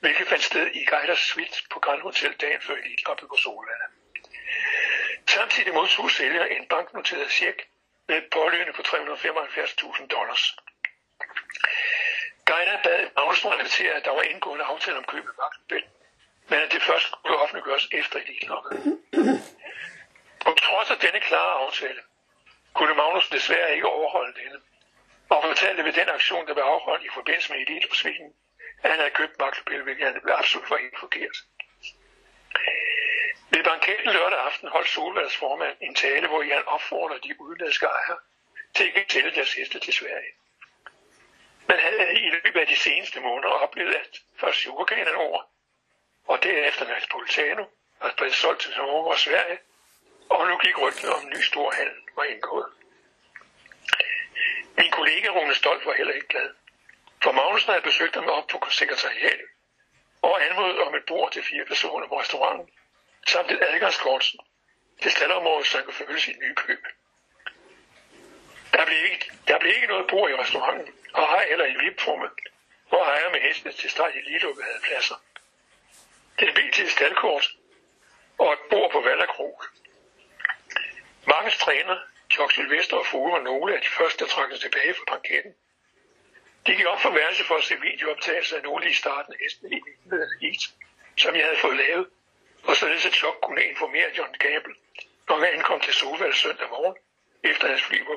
[0.01, 3.83] hvilket fandt sted i Geiders Suite på Grand Hotel dagen før elitloppet på Solvand.
[5.27, 7.69] Samtidig modtog sælger en banknoteret check
[8.09, 10.57] med et pålydende på 375.000 dollars.
[12.47, 15.85] Geider bad Magnussen relatere, at der var indgået en aftale om køb af Magtbæl,
[16.49, 19.01] men at det først skulle offentliggøres efter elitloppet.
[20.45, 22.01] På trods af denne klare aftale,
[22.75, 24.61] kunne Magnus desværre ikke overholde denne,
[25.29, 28.35] og fortalte ved den aktion, der blev afholdt i forbindelse med elitloppsvingen,
[28.83, 31.37] at han havde købt Magtbæl, hvilket han absolut var helt forkert.
[33.51, 38.19] Ved banketten lørdag aften holdt Solvalds formand en tale, hvor han opfordrede de udenlandske ejere
[38.75, 40.33] til ikke at tælle deres heste til Sverige.
[41.69, 45.43] Man havde i løbet af de seneste måneder oplevet, at først Sugarcanen over,
[46.27, 47.65] og derefter Napolitano
[48.01, 49.59] var blevet solgt til Norge og Sverige,
[50.29, 52.67] og nu gik rygtet om en ny stor handel var indgået.
[54.77, 56.51] Min kollega Rune Stolt var heller ikke glad,
[57.23, 59.47] for Magnussen havde besøgt ham op på sekretariatet
[60.23, 62.71] og anmodet om et bord til fire personer på restauranten,
[63.27, 64.33] samt et adgangskort
[65.03, 66.87] til staldområdet, så han kunne følge sit nye køb.
[68.73, 72.31] Der blev, ikke, der blev ikke noget bord i restauranten, og ej heller i vipformet,
[72.89, 75.15] hvor ejer med hestene til streg i Lilleup havde pladser.
[76.39, 77.47] Det blev til staldkort
[78.39, 79.63] og et bord på Vallerkrog.
[81.27, 81.97] Mange træner,
[82.39, 85.55] Jock Sylvester og Fuge var nogle af de første, der trak sig tilbage fra banketten.
[86.67, 89.73] De gik op for værelse for at se videooptagelser af nogle i starten af hesten
[89.73, 89.81] i
[90.41, 90.63] heat,
[91.17, 92.07] som jeg havde fået lavet,
[92.65, 94.75] og således at Jock kunne informere John Gable,
[95.29, 96.97] når han ankom til Sovald søndag morgen,
[97.43, 98.17] efter hans fly var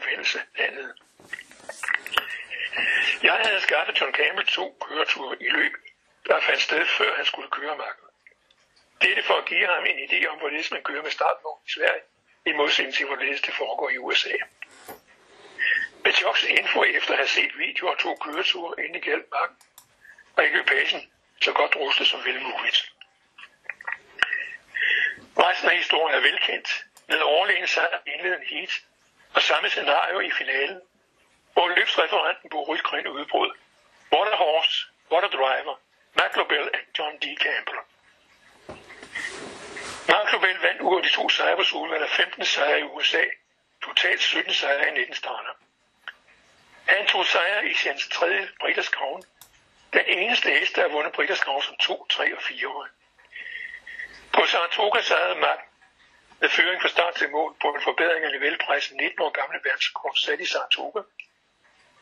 [0.57, 0.93] landede.
[3.23, 5.73] Jeg havde skaffet John Campbell to køreture i løb,
[6.27, 8.07] der fandt sted før han skulle køre marken.
[9.01, 12.01] Dette for at give ham en idé om, hvorledes man kører med startvogn i Sverige,
[12.45, 14.33] i modsætning til, hvorledes det foregår i USA.
[16.03, 19.25] Med Jocks info efter at have set videoer og to køreture ind i galt
[20.35, 21.11] og ekvipagen
[21.41, 22.93] så godt rustet som vel muligt.
[25.37, 28.81] Resten af historien er velkendt, med overlegen sejr indledende heat,
[29.33, 30.81] og samme scenario i finalen,
[31.57, 33.51] hvor løbsreferenten på Rydgren udbrød.
[34.13, 34.75] What a horse,
[35.11, 35.75] what a driver,
[36.19, 37.25] Mark Lobel and John D.
[37.43, 37.79] Campbell.
[40.11, 43.23] Mark Lobel vandt ud af de to sejre på Solvand af 15 sejre i USA,
[43.83, 45.53] totalt 17 sejre i 19 starter.
[46.85, 49.23] Han tog sejre i sin tredje Britters Crown,
[49.93, 52.87] den eneste hest, der har vundet Britters som 2, 3 og 4 år.
[54.33, 55.59] På Saratoga sejrede Mark
[56.39, 60.17] med føring fra start til mål på en forbedring af nivellepræsen 19 år gamle verdenskort
[60.17, 61.01] sat i Saratoga,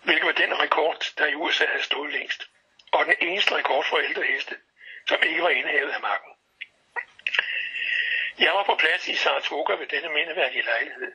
[0.05, 2.49] hvilket var den rekord, der i USA havde stået længst,
[2.91, 4.55] og den eneste rekord for ældre heste,
[5.07, 6.31] som ikke var indhavet af marken.
[8.39, 11.11] Jeg var på plads i Saratoga ved denne mindeværdige lejlighed,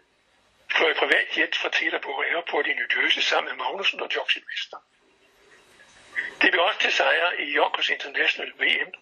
[0.77, 4.79] fløj privat jet fra Teterboro Airport i New Jersey sammen med Magnussen og Jock Sylvester.
[6.43, 8.93] Det blev også til sejr i Yonkers International VM,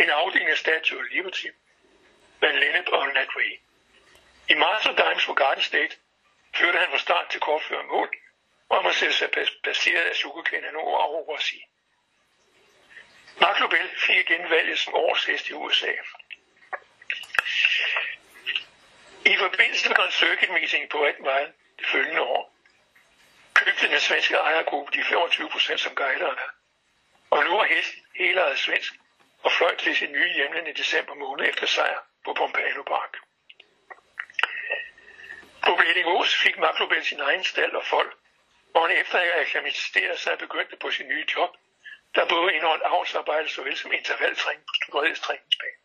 [0.00, 1.46] en afdeling af Statue of Liberty,
[2.40, 3.58] Van Lennep og Nat Ray.
[4.48, 5.96] I Marshall Dimes for Garden State
[6.54, 8.14] førte han fra start til kort før mål,
[8.68, 9.30] og må sætte sig
[9.64, 11.38] baseret af sugarcanen over over.
[13.40, 15.92] Mark Lobel fik igen valget som årshest i USA.
[19.24, 22.54] I forbindelse med Grand Circuit Meeting på Red Mile det følgende år,
[23.54, 26.34] købte den svenske ejergruppe de 25 procent som guider
[27.30, 28.92] Og nu er hesten hele svensk
[29.42, 33.16] og fløj til sin nye hjemland i december måned efter sejr på Pompano Park.
[35.66, 38.18] På Bledingås fik Maklobel sin egen stald og folk,
[38.74, 41.56] og efter jeg have så jeg begyndte på sin nye job,
[42.14, 45.78] der både indeholdt avlsarbejde såvel som intervaltræning på Studeriets træningsbane.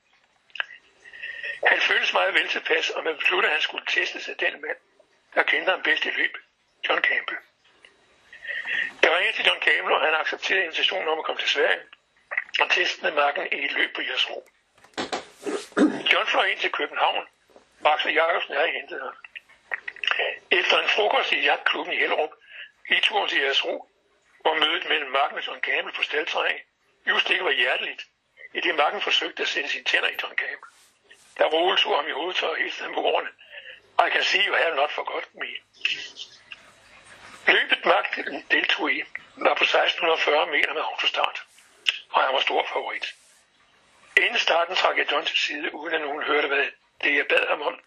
[1.68, 4.78] Han føltes meget vel tilpas, og man besluttede, at han skulle testes af den mand,
[5.36, 6.38] der kendte ham bedst i løb,
[6.90, 7.40] John Campbell.
[9.02, 11.82] Jeg ringede til John Campbell, og han accepterede invitationen om at komme til Sverige
[12.62, 14.50] og teste marken i et løb på Jersro.
[16.12, 17.28] John fløj ind til København,
[17.84, 19.16] og Axel Jacobsen havde hentet ham.
[20.52, 22.30] Efter en frokost i jagtklubben i Hellerup,
[22.90, 23.90] i turen til Jersro,
[24.42, 26.60] hvor mødet mellem Magnus og en Campbell på steltræning
[27.08, 28.02] just ikke var hjerteligt,
[28.54, 30.72] i det Magnus forsøgte at sætte sine tænder i John Campbell.
[31.38, 33.30] Der Roel tog ham i hovedet og hilste ham på ordene.
[34.06, 35.52] I can see you have not forgotten me.
[37.48, 38.20] Løbet Mark
[38.52, 39.04] deltog i
[39.36, 41.44] var på 1640 meter med autostart,
[42.10, 43.16] og han var stor favorit.
[44.18, 46.66] Inden starten trak jeg John til side, uden at nogen hørte, hvad
[47.04, 47.80] det jeg bad ham om,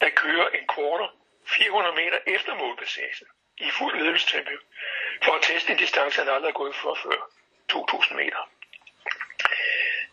[0.00, 1.08] at køre en kvarter
[1.46, 4.52] 400 meter efter målpassagen i fuld ledelsestempo
[5.24, 7.30] for at teste en distance, han aldrig har gået for før,
[7.68, 8.50] 2000 meter.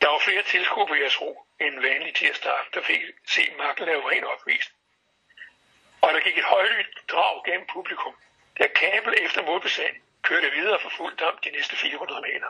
[0.01, 4.09] Der var flere tilskuere på jeres ro end vanlig tirsdag, der fik se Marken lave
[4.09, 4.71] ren opvist.
[6.01, 8.15] Og der gik et højlydt drag gennem publikum,
[8.59, 12.47] da Kabel efter modbesand kørte videre for fuld damp de næste 400 meter.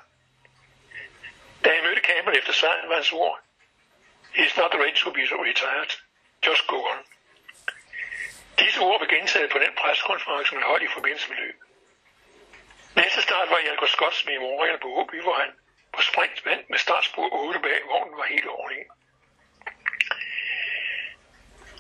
[1.66, 3.40] Da jeg mødte Campbell efter sejren, var hans ord,
[4.34, 5.92] He's not ready to be retired.
[6.42, 6.98] Just go on.
[8.60, 11.62] Disse ord blev gentaget på den preskonference, man holdt i forbindelse med løbet.
[12.96, 15.52] Næste start var Jalko Scotts Memorial på Åby, hvor han
[15.94, 18.92] på sprint vandt med startspor 8 bag vognen var helt overlegen.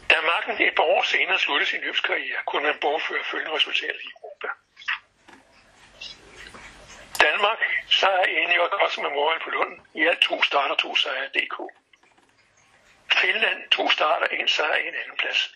[0.09, 4.11] Da Marken et par år senere sluttede sin løbskarriere, kunne man bortføre følgende resultater i
[4.15, 4.47] Europa.
[7.21, 7.59] Danmark
[7.89, 9.79] sejr i New også med Memorial på Lund.
[9.93, 11.57] I alt to starter, to sejre DK.
[13.21, 15.55] Finland to starter, en sejr, en anden plads.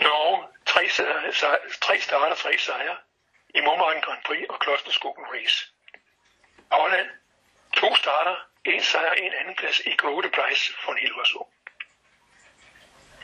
[0.00, 1.32] Norge tre, sejre,
[1.80, 2.96] tre starter, tre sejre
[3.54, 5.66] i Mommarken Grand Prix og Klosterskogen Race.
[6.70, 7.08] Holland
[7.72, 11.46] to starter, en sejr, en anden plads i Gode Prize for Hilversum.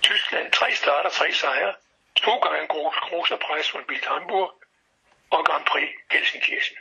[0.02, 1.74] Tyskland tre starter, tre sejre,
[2.16, 4.62] to gange en Großer Preis von Bild Hamburg
[5.30, 6.76] og Grand Prix Gelsenkirchen.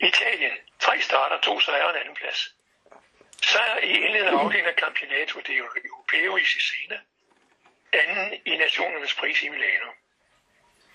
[0.00, 0.52] Italien.
[0.78, 2.54] Tre starter, to sejre og en anden plads.
[3.42, 7.00] Sejr i indledende afdeling af Campionato de Europeo i Cesena.
[7.94, 9.90] Anden i Nationernes pris i Milano.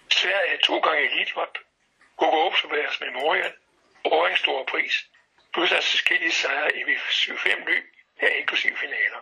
[0.10, 1.34] Sverige to gange Elite
[2.20, 3.54] Hugo Observers Memorial.
[4.04, 5.06] Årings store pris.
[5.54, 7.84] Plus altså forskellige sejre i V75 løb
[8.22, 9.22] her inklusive finaler.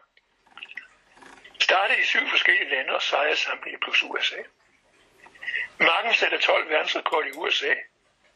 [1.59, 4.41] Startede i syv forskellige lande og sejrede samtlige plus USA.
[5.79, 7.73] Marken satte 12 verdensrekord i USA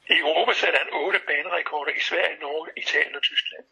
[0.10, 3.66] i Europa satte han 8 banerekorder i Sverige, Norge, Italien og Tyskland.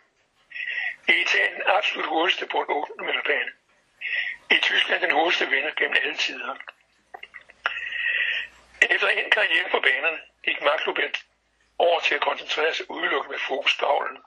[1.08, 3.52] I Italien absolut hurtigste på en 8 meter bane.
[4.52, 6.56] I Tyskland den hurtigste vinder gennem alle tider.
[8.82, 11.26] Efter en karriere på banerne gik Marklubent
[11.78, 14.18] over til at koncentrere sig udelukkende med fokus på avlen.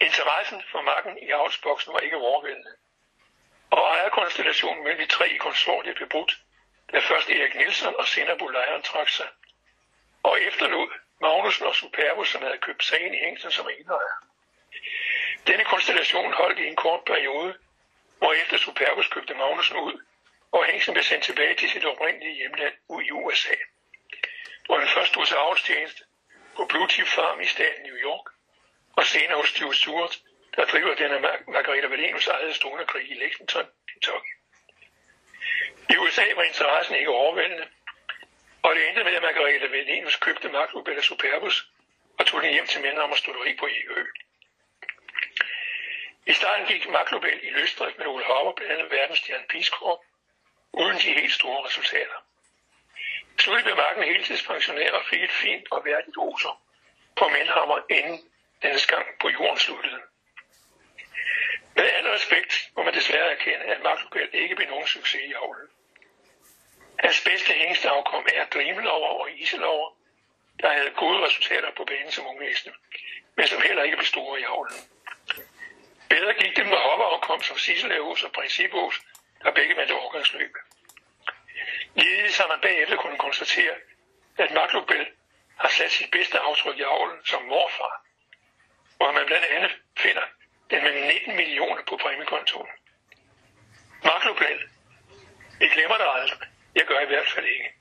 [0.00, 2.72] Interessen for marken i avlsboksen var ikke overvældende.
[3.70, 6.38] Og ejerkonstellationen mellem de tre i konsortiet blev brudt,
[6.92, 9.28] da først Erik Nielsen og senere Bulejeren trak sig
[10.22, 10.88] og efterlod
[11.20, 14.16] Magnussen og Superbus, som havde købt sagen i hængsen som enejer.
[15.46, 17.58] Denne konstellation holdt i en kort periode,
[18.18, 20.04] hvor efter Superbus købte Magnussen ud,
[20.52, 23.54] og hængsen blev sendt tilbage til sit oprindelige hjemland ud i USA.
[24.66, 26.04] Hvor han først stod til avlstjeneste
[26.56, 28.26] på Blue Chip Farm i staten New York,
[28.96, 30.18] og senere hos Steve Stewart,
[30.56, 34.32] der driver denne Margareta Valenus eget stonerkrig i Lexington, Kentucky.
[35.90, 37.68] I USA var interessen ikke overvældende,
[38.62, 40.48] og det endte med, at Margareta Venenus købte
[40.84, 41.70] Bella Superbus
[42.18, 44.04] og tog den hjem til mænd om at stå på EU.
[46.28, 50.00] I starten gik Maklobel i løsdrift med Ole Hopper blandt andet verdensstjerne Piskorp,
[50.72, 52.18] uden de helt store resultater.
[53.38, 56.62] Slutte blev Marken heltidspensionær og fik et fint og værdigt oser
[57.16, 58.18] på Mindhammer, inden
[58.62, 60.00] denne skam på jorden sluttede.
[61.76, 65.68] Med al respekt må man desværre erkende, at Maklobel ikke blev nogen succes i avlen.
[66.98, 69.96] Hans bedste hængsteafkom er Drimelover og Iselover,
[70.60, 72.56] der havde gode resultater på banen som unge
[73.36, 74.78] men som heller ikke blev store i avlen.
[76.08, 79.00] Bedre gik det med hoppeafkom som Sisselhavs og Principos,
[79.42, 80.56] der begge vandt overgangsløb.
[81.94, 83.74] Ligeledes har man bagefter kunne konstatere,
[84.38, 85.06] at Maglubel
[85.56, 88.04] har sat sit bedste aftryk i avlen som morfar,
[88.96, 90.22] hvor man blandt andet finder
[90.70, 92.68] den med 19 millioner på præmiekontoen.
[94.04, 94.58] Maglubel,
[95.58, 96.48] vi glemmer det aldrig.
[96.74, 97.77] Jeg gør i hvert fald ikke.